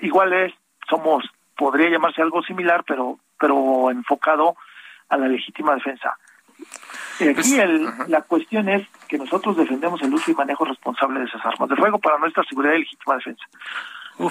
[0.00, 0.52] iguales,
[0.88, 1.24] somos,
[1.56, 4.56] podría llamarse algo similar, pero, pero enfocado
[5.08, 6.16] a la legítima defensa.
[7.18, 11.20] Y aquí pues, el, la cuestión es que nosotros defendemos el uso y manejo responsable
[11.20, 13.44] de esas armas de fuego para nuestra seguridad y legítima defensa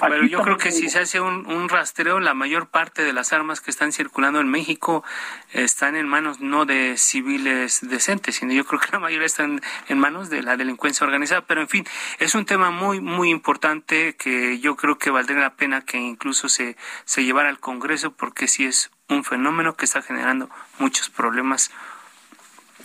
[0.01, 3.61] pero yo creo que si se hace un, rastreo, la mayor parte de las armas
[3.61, 5.03] que están circulando en México
[5.51, 9.99] están en manos no de civiles decentes, sino yo creo que la mayoría están en
[9.99, 11.41] manos de la delincuencia organizada.
[11.41, 11.85] Pero en fin,
[12.19, 16.49] es un tema muy, muy importante que yo creo que valdría la pena que incluso
[16.49, 21.71] se, se llevara al Congreso porque sí es un fenómeno que está generando muchos problemas.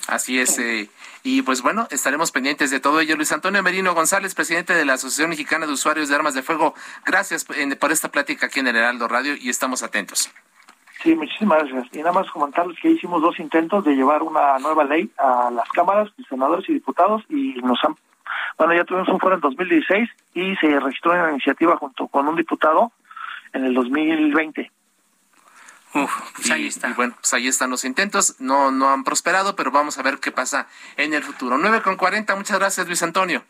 [0.07, 0.59] Así es.
[0.59, 0.91] Eh,
[1.23, 3.17] Y pues bueno, estaremos pendientes de todo ello.
[3.17, 6.75] Luis Antonio Merino González, presidente de la Asociación Mexicana de Usuarios de Armas de Fuego,
[7.05, 10.31] gracias por esta plática aquí en el Heraldo Radio y estamos atentos.
[11.03, 11.95] Sí, muchísimas gracias.
[11.95, 15.69] Y nada más comentarles que hicimos dos intentos de llevar una nueva ley a las
[15.71, 17.97] cámaras, senadores y diputados y nos han,
[18.59, 22.37] bueno, ya tuvimos un foro en 2016 y se registró una iniciativa junto con un
[22.37, 22.93] diputado
[23.53, 24.71] en el 2020.
[25.93, 26.89] Uf, pues ahí está.
[26.95, 28.37] bueno, pues ahí están los intentos.
[28.39, 31.59] No, no han prosperado, pero vamos a ver qué pasa en el futuro.
[31.59, 32.37] 9 con 40.
[32.37, 33.45] Muchas gracias, Luis Antonio.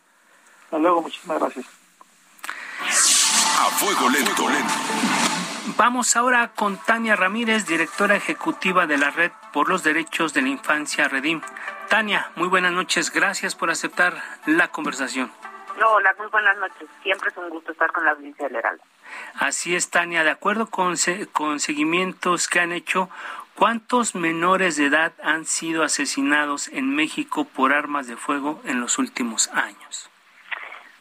[0.65, 1.67] Hasta luego, muchísimas gracias.
[3.61, 4.47] A fuego lento.
[5.77, 10.49] Vamos ahora con Tania Ramírez, directora ejecutiva de la Red por los Derechos de la
[10.49, 11.43] Infancia Redim.
[11.89, 13.11] Tania, muy buenas noches.
[13.11, 15.31] Gracias por aceptar la conversación.
[15.85, 16.89] Hola, muy buenas noches.
[17.03, 18.57] Siempre es un gusto estar con la audiencia del
[19.35, 20.25] Así es, Tania.
[20.25, 20.95] De acuerdo con,
[21.33, 23.09] con seguimientos que han hecho,
[23.55, 28.99] ¿cuántos menores de edad han sido asesinados en México por armas de fuego en los
[28.99, 30.11] últimos años?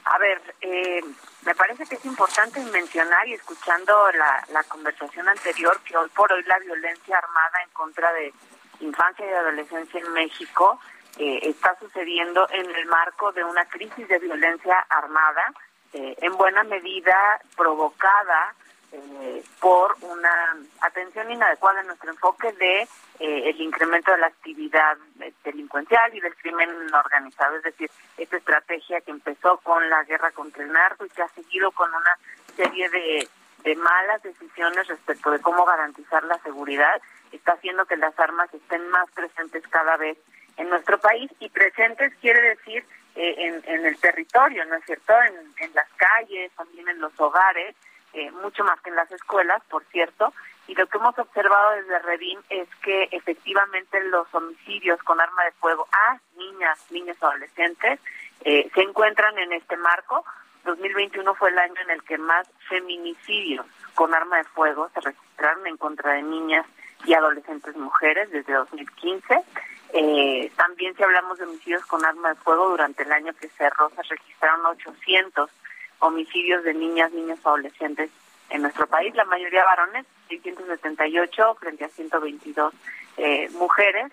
[0.06, 1.04] A ver, eh,
[1.46, 6.32] me parece que es importante mencionar y escuchando la, la conversación anterior que hoy por
[6.34, 8.34] hoy la violencia armada en contra de
[8.80, 10.80] infancia y adolescencia en México
[11.18, 15.54] eh, está sucediendo en el marco de una crisis de violencia armada
[15.94, 18.54] eh, en buena medida provocada
[18.92, 22.82] eh, por una atención inadecuada en nuestro enfoque de
[23.20, 24.98] eh, el incremento de la actividad
[25.44, 30.64] delincuencial y del crimen organizado, es decir, esta estrategia que empezó con la guerra contra
[30.64, 32.18] el narco y que ha seguido con una
[32.56, 33.28] serie de,
[33.64, 38.88] de malas decisiones respecto de cómo garantizar la seguridad, está haciendo que las armas estén
[38.90, 40.18] más presentes cada vez
[40.58, 41.32] en nuestro país.
[41.40, 42.86] Y presentes quiere decir
[43.16, 45.14] eh, en, el territorio, ¿no es cierto?
[45.58, 47.76] En, las calles, también en los hogares,
[48.14, 50.34] eh, mucho más que en las escuelas, por cierto.
[50.68, 55.52] Y lo que hemos observado desde Redim es que efectivamente los homicidios con arma de
[55.54, 58.00] fuego a niñas, niños adolescentes
[58.42, 60.24] eh, se encuentran en este marco.
[60.66, 65.66] 2021 fue el año en el que más feminicidios con arma de fuego se registraron
[65.68, 66.66] en contra de niñas
[67.06, 69.42] y adolescentes mujeres desde 2015.
[69.94, 73.90] Eh, también si hablamos de homicidios con arma de fuego, durante el año que cerró
[73.96, 75.50] se registraron 800
[76.00, 78.12] homicidios de niñas, niños, adolescentes
[78.50, 82.74] en nuestro país, la mayoría varones, 678 frente a 122
[83.18, 84.12] eh, mujeres.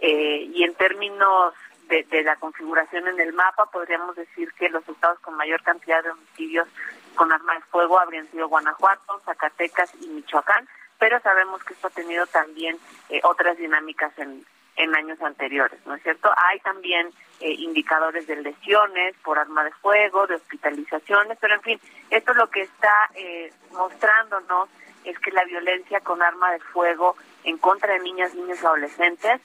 [0.00, 1.54] Eh, y en términos
[1.88, 6.10] de, la configuración en el mapa, podríamos decir que los estados con mayor cantidad de
[6.10, 6.68] homicidios
[7.14, 10.68] con arma de fuego habrían sido Guanajuato, Zacatecas y Michoacán,
[10.98, 14.44] pero sabemos que esto ha tenido también eh, otras dinámicas en,
[14.78, 16.30] en años anteriores, ¿no es cierto?
[16.36, 17.08] Hay también
[17.40, 22.48] eh, indicadores de lesiones por arma de fuego, de hospitalizaciones, pero en fin, esto lo
[22.48, 24.68] que está eh, mostrándonos
[25.04, 29.40] es que la violencia con arma de fuego en contra de niñas, niños y adolescentes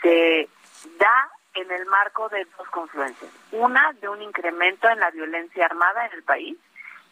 [0.00, 0.48] se
[0.98, 3.30] da en el marco de dos confluencias.
[3.52, 6.56] Una, de un incremento en la violencia armada en el país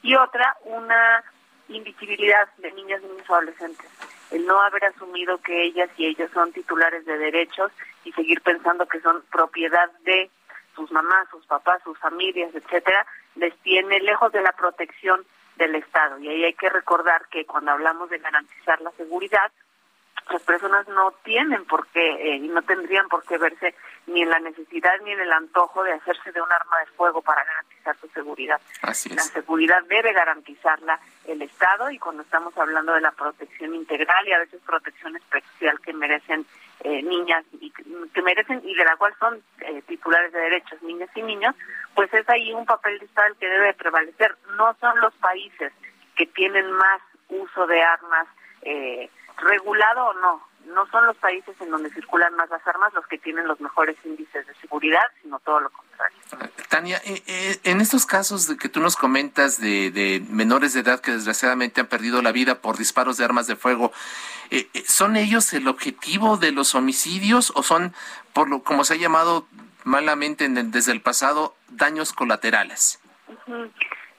[0.00, 1.22] y otra, una
[1.68, 3.90] invisibilidad de niñas, niños y adolescentes
[4.30, 7.72] el no haber asumido que ellas y ellos son titulares de derechos
[8.04, 10.30] y seguir pensando que son propiedad de
[10.74, 15.24] sus mamás, sus papás, sus familias, etcétera, les tiene lejos de la protección
[15.56, 16.18] del Estado.
[16.18, 19.50] Y ahí hay que recordar que cuando hablamos de garantizar la seguridad,
[20.30, 23.74] las personas no tienen por qué eh, y no tendrían por qué verse
[24.06, 27.22] ni en la necesidad ni en el antojo de hacerse de un arma de fuego
[27.22, 28.60] para garantizar su seguridad.
[28.82, 34.32] La seguridad debe garantizarla el Estado y cuando estamos hablando de la protección integral y
[34.32, 36.46] a veces protección especial que merecen
[36.80, 41.10] eh, niñas y que merecen y de la cual son eh, titulares de derechos niñas
[41.14, 41.54] y niños,
[41.94, 44.36] pues es ahí un papel de Estado el que debe prevalecer.
[44.56, 45.72] No son los países
[46.16, 48.26] que tienen más uso de armas
[48.62, 49.10] eh,
[49.40, 53.18] regulado o no, no son los países en donde circulan más las armas los que
[53.18, 56.16] tienen los mejores índices de seguridad, sino todo lo contrario.
[56.68, 61.00] Tania, eh, eh, en estos casos de que tú nos comentas de, menores de edad
[61.00, 63.92] que desgraciadamente han perdido la vida por disparos de armas de fuego,
[64.50, 67.94] eh, ¿son ellos el objetivo de los homicidios o son,
[68.32, 69.46] por lo como se ha llamado
[69.84, 73.00] malamente desde el pasado, daños colaterales?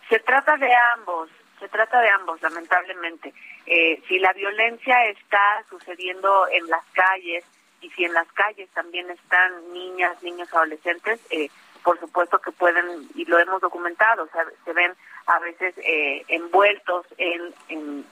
[0.09, 3.33] Se trata de ambos, se trata de ambos, lamentablemente.
[3.71, 7.45] Eh, si la violencia está sucediendo en las calles
[7.81, 11.49] y si en las calles también están niñas, niños, adolescentes, eh,
[11.83, 14.91] por supuesto que pueden, y lo hemos documentado, o sea, se ven
[15.27, 18.03] a veces eh, envueltos en,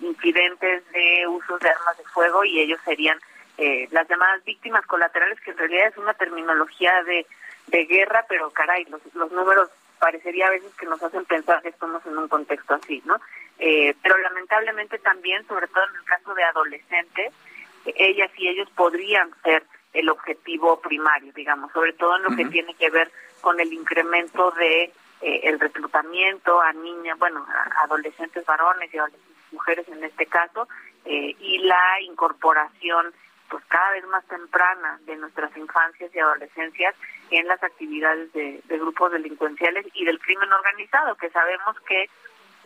[0.00, 3.18] incidentes de usos de armas de fuego y ellos serían
[3.90, 7.26] las llamadas víctimas colaterales, que en realidad es una terminología de,
[7.66, 9.68] de guerra, pero caray, los, los números
[9.98, 13.20] parecería a veces que nos hacen pensar que estamos en un contexto así, ¿no?
[13.58, 17.32] Eh, pero lamentablemente también, sobre todo en el caso de adolescentes,
[17.84, 22.74] ellas y ellos podrían ser el objetivo primario, digamos, sobre todo en lo que tiene
[22.74, 28.92] que ver con el incremento de eh, el reclutamiento a niñas, bueno, a adolescentes varones
[28.92, 30.68] y adolescentes mujeres en este caso,
[31.04, 33.12] eh, y la incorporación
[33.48, 36.94] pues cada vez más temprana de nuestras infancias y adolescencias
[37.30, 42.10] en las actividades de, grupos delincuenciales y del crimen organizado, que sabemos que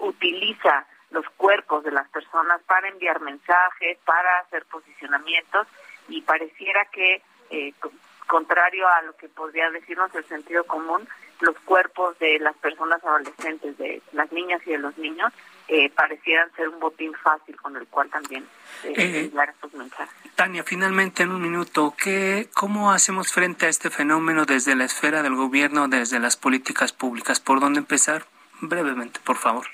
[0.02, 5.66] utiliza los cuerpos de las personas para enviar mensajes, para hacer posicionamientos
[6.08, 7.72] y pareciera que, eh,
[8.26, 11.06] contrario a lo que podría decirnos el sentido común,
[11.40, 15.32] los cuerpos de las personas adolescentes, de las niñas y de los niños,
[15.68, 18.44] eh, parecieran ser un botín fácil con el cual también
[18.84, 20.14] eh, eh enviar estos mensajes.
[20.34, 25.22] Tania, finalmente en un minuto, ¿qué, ¿cómo hacemos frente a este fenómeno desde la esfera
[25.22, 27.40] del gobierno, desde las políticas públicas?
[27.40, 28.24] ¿Por dónde empezar?
[28.60, 29.66] Brevemente, por favor.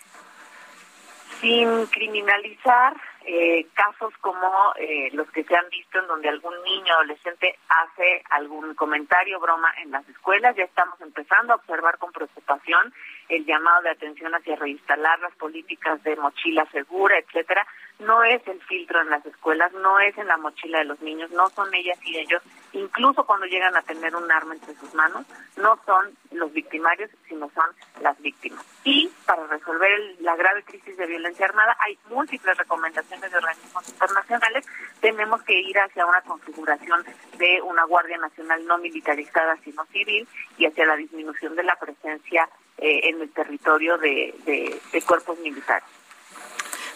[1.40, 6.94] Sin criminalizar eh, casos como eh, los que se han visto en donde algún niño
[6.94, 10.56] adolescente hace algún comentario, broma en las escuelas.
[10.56, 12.92] Ya estamos empezando a observar con preocupación
[13.28, 17.66] el llamado de atención hacia reinstalar las políticas de mochila segura, etcétera
[17.98, 21.30] no es el filtro en las escuelas, no es en la mochila de los niños,
[21.32, 25.26] no son ellas y ellos, incluso cuando llegan a tener un arma entre sus manos,
[25.56, 27.66] no son los victimarios, sino son
[28.00, 28.64] las víctimas.
[28.84, 34.66] Y para resolver la grave crisis de violencia armada hay múltiples recomendaciones de organismos internacionales,
[35.00, 37.04] tenemos que ir hacia una configuración
[37.36, 42.48] de una Guardia Nacional no militarizada, sino civil, y hacia la disminución de la presencia
[42.78, 45.88] eh, en el territorio de cuerpos militares.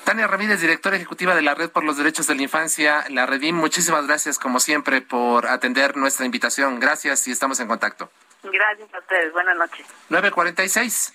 [0.04, 3.54] Tania Ramírez, directora ejecutiva de la Red por los Derechos de la Infancia, la Redim,
[3.54, 6.80] muchísimas gracias como siempre por atender nuestra invitación.
[6.80, 8.10] Gracias y estamos en contacto.
[8.42, 9.32] Gracias a ustedes.
[9.32, 9.86] Buenas noches.
[10.08, 11.14] 946.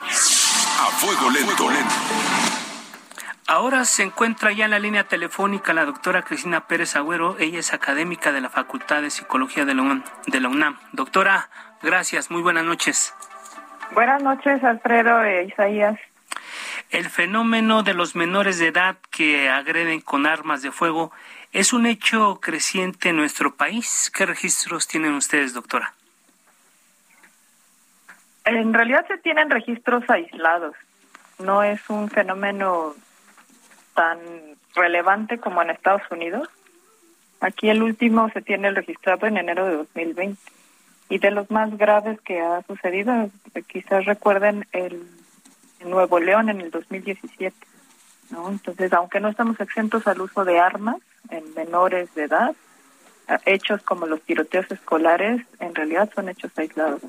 [0.00, 1.68] A fuego lento.
[3.48, 7.36] Ahora se encuentra ya en la línea telefónica la doctora Cristina Pérez Agüero.
[7.40, 10.04] Ella es académica de la Facultad de Psicología de la UNAM.
[10.26, 10.78] De la UNAM.
[10.92, 11.50] Doctora,
[11.82, 12.30] gracias.
[12.30, 13.14] Muy buenas noches.
[13.92, 15.98] Buenas noches, Alfredo e Isaías.
[16.90, 21.12] El fenómeno de los menores de edad que agreden con armas de fuego
[21.52, 24.10] es un hecho creciente en nuestro país.
[24.14, 25.94] ¿Qué registros tienen ustedes, doctora?
[28.44, 30.74] En realidad se tienen registros aislados.
[31.38, 32.94] No es un fenómeno
[33.94, 34.18] tan
[34.74, 36.48] relevante como en Estados Unidos.
[37.40, 40.40] Aquí el último se tiene registrado en enero de 2020.
[41.08, 43.30] Y de los más graves que ha sucedido,
[43.66, 45.06] quizás recuerden el
[45.80, 47.54] en Nuevo León en el 2017.
[48.30, 48.50] ¿no?
[48.50, 50.96] Entonces, aunque no estamos exentos al uso de armas
[51.30, 52.54] en menores de edad,
[53.44, 57.02] hechos como los tiroteos escolares en realidad son hechos aislados.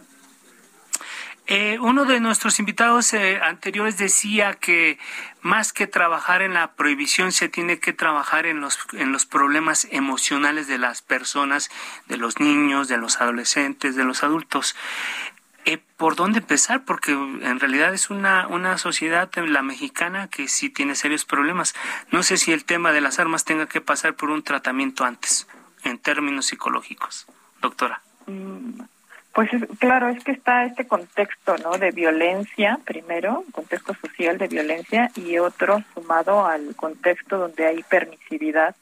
[1.52, 5.00] Eh, uno de nuestros invitados eh, anteriores decía que
[5.42, 9.88] más que trabajar en la prohibición se tiene que trabajar en los en los problemas
[9.90, 11.72] emocionales de las personas,
[12.08, 14.76] de los niños, de los adolescentes, de los adultos.
[15.66, 16.86] Eh, ¿Por dónde empezar?
[16.86, 21.74] Porque en realidad es una, una sociedad, la mexicana, que sí tiene serios problemas.
[22.12, 25.48] No sé si el tema de las armas tenga que pasar por un tratamiento antes,
[25.84, 27.26] en términos psicológicos.
[27.60, 28.04] Doctora.
[28.28, 28.82] Mm,
[29.34, 29.50] pues
[29.80, 31.78] claro, es que está este contexto ¿no?
[31.78, 38.76] de violencia, primero, contexto social de violencia, y otro sumado al contexto donde hay permisividad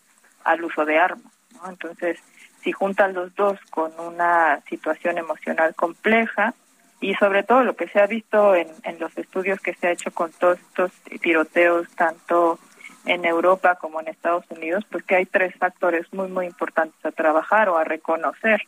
[0.43, 1.33] al uso de armas.
[1.55, 1.69] ¿no?
[1.69, 2.19] Entonces,
[2.61, 6.53] si juntan los dos con una situación emocional compleja,
[6.99, 9.91] y sobre todo lo que se ha visto en, en los estudios que se ha
[9.91, 10.91] hecho con todos estos
[11.21, 12.57] tiroteos, tanto
[13.05, 17.11] en Europa como en Estados Unidos, pues que hay tres factores muy, muy importantes a
[17.11, 18.61] trabajar o a reconocer.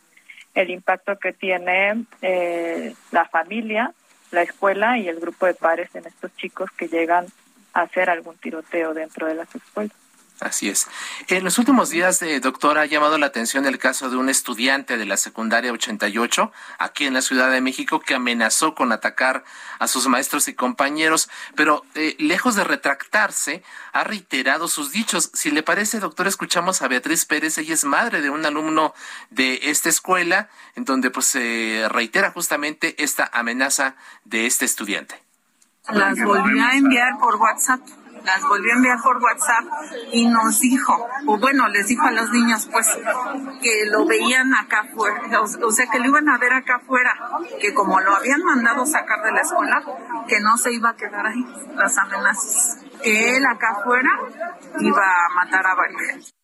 [0.54, 3.92] El impacto que tiene eh, la familia,
[4.30, 7.26] la escuela y el grupo de pares en estos chicos que llegan
[7.72, 9.96] a hacer algún tiroteo dentro de las escuelas.
[10.40, 10.88] Así es.
[11.28, 14.96] En los últimos días, eh, doctora, ha llamado la atención el caso de un estudiante
[14.96, 19.44] de la secundaria 88 aquí en la Ciudad de México que amenazó con atacar
[19.78, 23.62] a sus maestros y compañeros, pero eh, lejos de retractarse,
[23.92, 25.30] ha reiterado sus dichos.
[25.34, 28.94] Si le parece, doctor, escuchamos a Beatriz Pérez, ella es madre de un alumno
[29.28, 35.22] de esta escuela, en donde pues se reitera justamente esta amenaza de este estudiante.
[35.88, 37.80] Las volvió a enviar por WhatsApp
[38.24, 39.64] las volvió a enviar por WhatsApp
[40.12, 42.88] y nos dijo, o bueno, les dijo a los niños pues
[43.62, 47.12] que lo veían acá afuera, o, sea que lo iban a ver acá afuera,
[47.60, 49.82] que como lo habían mandado sacar de la escuela,
[50.28, 51.44] que no se iba a quedar ahí,
[51.74, 54.10] las amenazas, que él acá afuera
[54.80, 56.34] iba a matar a varios.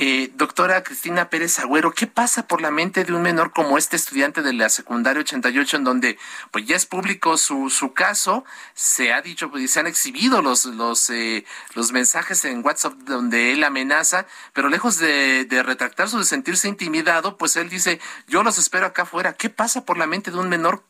[0.00, 3.96] Eh, doctora Cristina Pérez Agüero, ¿qué pasa por la mente de un menor como este
[3.96, 6.18] estudiante de la secundaria 88 en donde
[6.52, 8.44] pues ya es público su, su caso?
[8.74, 11.44] Se ha dicho, pues se han exhibido los, los, eh,
[11.74, 16.68] los mensajes en WhatsApp donde él amenaza, pero lejos de, de retractarse o de sentirse
[16.68, 19.32] intimidado, pues él dice, yo los espero acá afuera.
[19.32, 20.84] ¿Qué pasa por la mente de un menor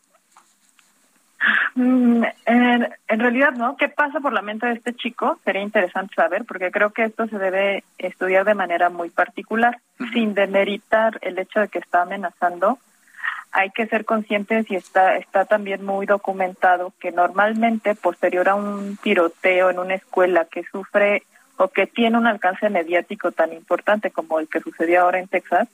[1.75, 3.77] Mm, en, realidad, ¿no?
[3.77, 5.39] ¿Qué pasa por la mente de este chico?
[5.45, 9.79] Sería interesante saber, porque creo que esto se debe estudiar de manera muy particular,
[10.13, 12.79] sin demeritar el hecho de que está amenazando.
[13.53, 18.97] Hay que ser conscientes y está, está también muy documentado que normalmente posterior a un
[18.97, 21.23] tiroteo en una escuela que sufre
[21.57, 25.69] o que tiene un alcance mediático tan importante como el que sucedió ahora en Texas,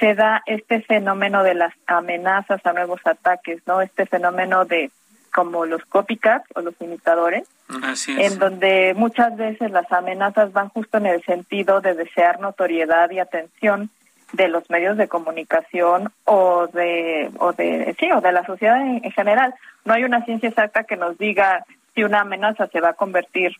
[0.00, 3.80] se da este fenómeno de las amenazas a nuevos ataques, ¿no?
[3.80, 4.90] Este fenómeno de
[5.34, 7.48] como los copycats o los imitadores,
[8.06, 13.18] en donde muchas veces las amenazas van justo en el sentido de desear notoriedad y
[13.18, 13.90] atención
[14.32, 19.10] de los medios de comunicación o de o de sí o de la sociedad en,
[19.10, 19.54] general.
[19.84, 21.64] No hay una ciencia exacta que nos diga
[21.96, 23.56] si una amenaza se va a convertir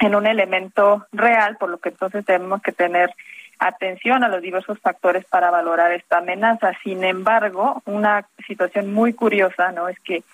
[0.00, 3.14] en un elemento real, por lo que entonces tenemos que tener
[3.60, 6.72] atención a los diversos factores para valorar esta amenaza.
[6.82, 9.88] Sin embargo, una situación muy curiosa, ¿no?
[9.88, 10.24] Es que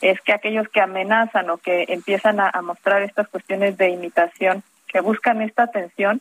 [0.00, 5.00] es que aquellos que amenazan o que empiezan a, mostrar estas cuestiones de imitación, que
[5.00, 6.20] buscan esta atención,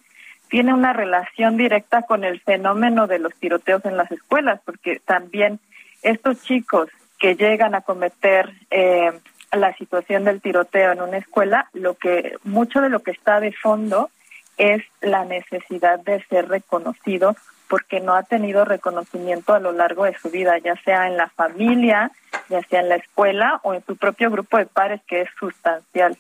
[0.50, 5.60] tiene una relación directa con el fenómeno de los tiroteos en las escuelas, porque también
[6.02, 9.12] estos chicos que llegan a cometer eh,
[9.52, 13.52] la situación del tiroteo en una escuela, lo que mucho de lo que está de
[13.52, 14.10] fondo
[14.58, 17.36] es la necesidad de ser reconocido
[17.68, 21.30] porque no ha tenido reconocimiento a lo largo de su vida, ya sea en la
[21.30, 22.12] familia,
[22.50, 26.18] ya sea en la escuela o en su propio grupo de pares, que es sustancial.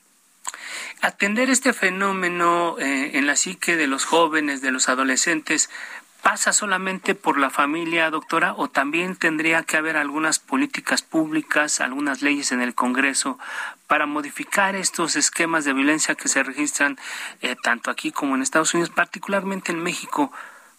[1.01, 5.69] Atender este fenómeno eh, en la psique de los jóvenes, de los adolescentes,
[6.21, 12.21] ¿pasa solamente por la familia, doctora, o también tendría que haber algunas políticas públicas, algunas
[12.21, 13.37] leyes en el Congreso
[13.87, 16.97] para modificar estos esquemas de violencia que se registran
[17.41, 20.31] eh, tanto aquí como en Estados Unidos, particularmente en México?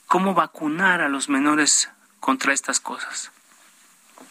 [0.07, 1.91] cómo vacunar a los menores
[2.21, 3.31] contra estas cosas.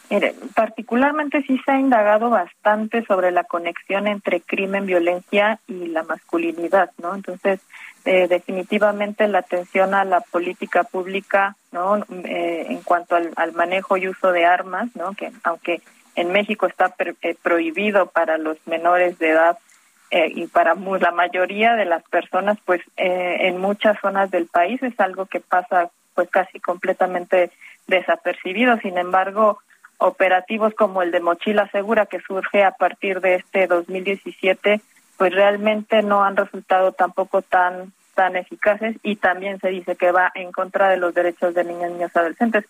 [0.08, 6.04] Mire, particularmente sí se ha indagado bastante sobre la conexión entre crimen, violencia y la
[6.04, 7.14] masculinidad, ¿no?
[7.14, 7.60] Entonces,
[8.04, 11.96] eh, definitivamente la atención a la política pública, ¿no?
[12.24, 15.12] Eh, en cuanto al, manejo y uso de armas, ¿no?
[15.14, 15.82] Que aunque
[16.14, 19.58] en México está eh, prohibido para los menores de edad
[20.10, 24.82] eh, y para la mayoría de las personas, pues eh, en muchas zonas del país
[24.82, 27.50] es algo que pasa pues casi completamente
[27.88, 28.78] desapercibido.
[28.78, 29.58] Sin embargo,
[29.98, 34.80] operativos como el de Mochila Segura que surge a partir de este 2017,
[35.16, 40.32] pues realmente no han resultado tampoco tan tan eficaces y también se dice que va
[40.34, 42.64] en contra de los derechos de niñas, niños y adolescentes.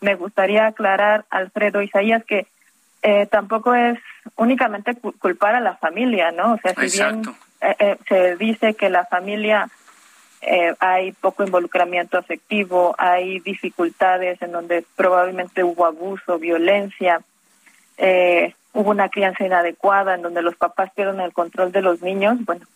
[0.00, 2.46] Me gustaría aclarar, Alfredo Isaías, que
[3.02, 3.98] eh, tampoco es
[4.36, 6.54] únicamente culpar a la familia, ¿no?
[6.54, 7.22] O sea, si bien
[7.60, 9.68] eh, eh, se dice que la familia
[10.80, 17.20] hay poco involucramiento afectivo, hay dificultades en donde probablemente hubo abuso, violencia,
[18.72, 22.66] hubo una crianza inadecuada, en donde los papás pierden el control de los niños, bueno,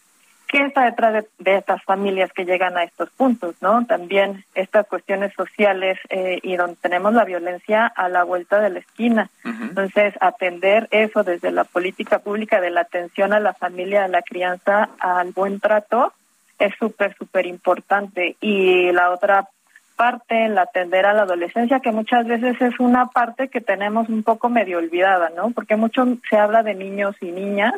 [0.49, 3.85] ¿Qué está detrás de, estas familias que llegan a estos puntos, no?
[3.85, 8.79] También estas cuestiones sociales eh, y donde tenemos la violencia a la vuelta de la
[8.79, 9.31] esquina.
[9.45, 14.23] Entonces, atender eso desde la política pública de la atención a la familia, a la
[14.23, 16.13] crianza, al buen trato,
[16.59, 18.37] es súper, súper importante.
[18.41, 19.49] Y la otra
[19.97, 24.23] parte, el atender a la adolescencia, que muchas veces es una parte que tenemos un
[24.23, 25.51] poco medio olvidada, ¿no?
[25.51, 27.75] Porque mucho se habla de niños y niñas,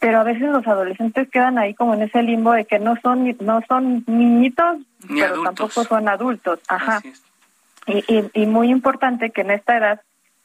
[0.00, 3.36] pero a veces los adolescentes quedan ahí como en ese limbo de que no son
[3.40, 4.78] no son niñitos,
[5.08, 6.60] pero tampoco son adultos.
[6.68, 7.00] Ajá.
[7.86, 10.00] Y, y, y, muy importante que en esta edad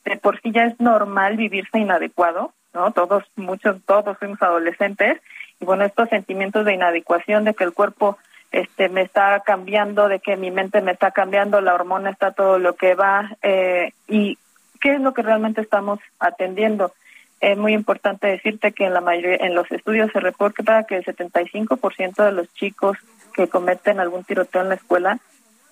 [0.05, 2.91] de por sí ya es normal vivirse inadecuado, ¿no?
[2.91, 5.19] Todos, muchos, todos fuimos adolescentes
[5.61, 8.17] y bueno, estos sentimientos de inadecuación, de que el cuerpo
[8.51, 12.59] este me está cambiando, de que mi mente me está cambiando, la hormona está todo
[12.59, 14.37] lo que va eh, y
[14.81, 16.91] qué es lo que realmente estamos atendiendo.
[17.39, 21.05] Es muy importante decirte que en la mayoría, en los estudios se reporta que el
[21.05, 22.97] 75% de los chicos
[23.33, 25.19] que cometen algún tiroteo en la escuela,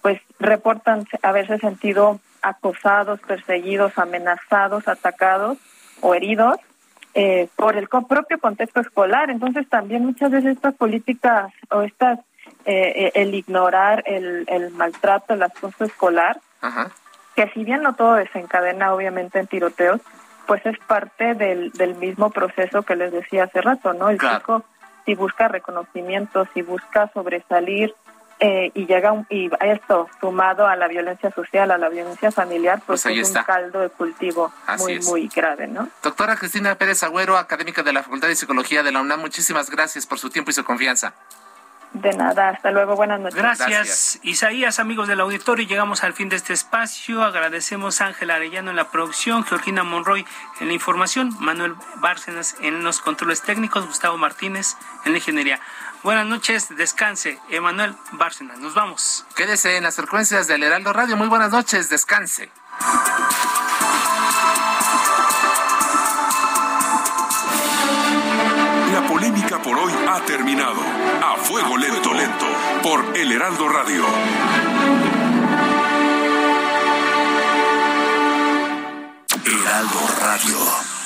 [0.01, 5.57] pues reportan haberse sentido acosados, perseguidos, amenazados, atacados
[6.01, 6.57] o heridos
[7.13, 9.29] eh, por el propio contexto escolar.
[9.29, 12.19] Entonces también muchas veces estas políticas o estas,
[12.65, 16.39] eh, eh, el ignorar el, el maltrato, el acoso escolar,
[17.35, 20.01] que si bien no todo desencadena obviamente en tiroteos,
[20.45, 24.09] pues es parte del, del mismo proceso que les decía hace rato, ¿no?
[24.09, 24.63] El chico
[25.09, 27.95] si busca reconocimiento, si busca sobresalir,
[28.39, 32.81] eh, y llega un, y esto sumado a la violencia social, a la violencia familiar,
[32.85, 35.89] pues, pues es un caldo de cultivo muy, muy grave, ¿no?
[36.01, 40.05] Doctora Cristina Pérez Agüero, académica de la Facultad de Psicología de la UNAM, muchísimas gracias
[40.05, 41.13] por su tiempo y su confianza.
[41.93, 43.35] De nada, hasta luego, buenas noches.
[43.35, 45.67] Gracias, Isaías, amigos del auditorio.
[45.67, 47.23] Llegamos al fin de este espacio.
[47.23, 50.23] Agradecemos a Ángel Arellano en la producción, Georgina Monroy
[50.61, 54.75] en la información, Manuel Bárcenas en los controles técnicos, Gustavo Martínez
[55.05, 55.59] en la ingeniería.
[56.01, 57.37] Buenas noches, descanse.
[57.49, 59.25] Emanuel Bárcenas, nos vamos.
[59.35, 61.17] Quédese en las frecuencias del Heraldo Radio.
[61.17, 62.49] Muy buenas noches, descanse.
[68.93, 70.79] La polémica por hoy ha terminado.
[71.21, 72.45] A fuego lento, lento,
[72.81, 74.05] por El Heraldo Radio.
[79.45, 80.98] Heraldo Radio.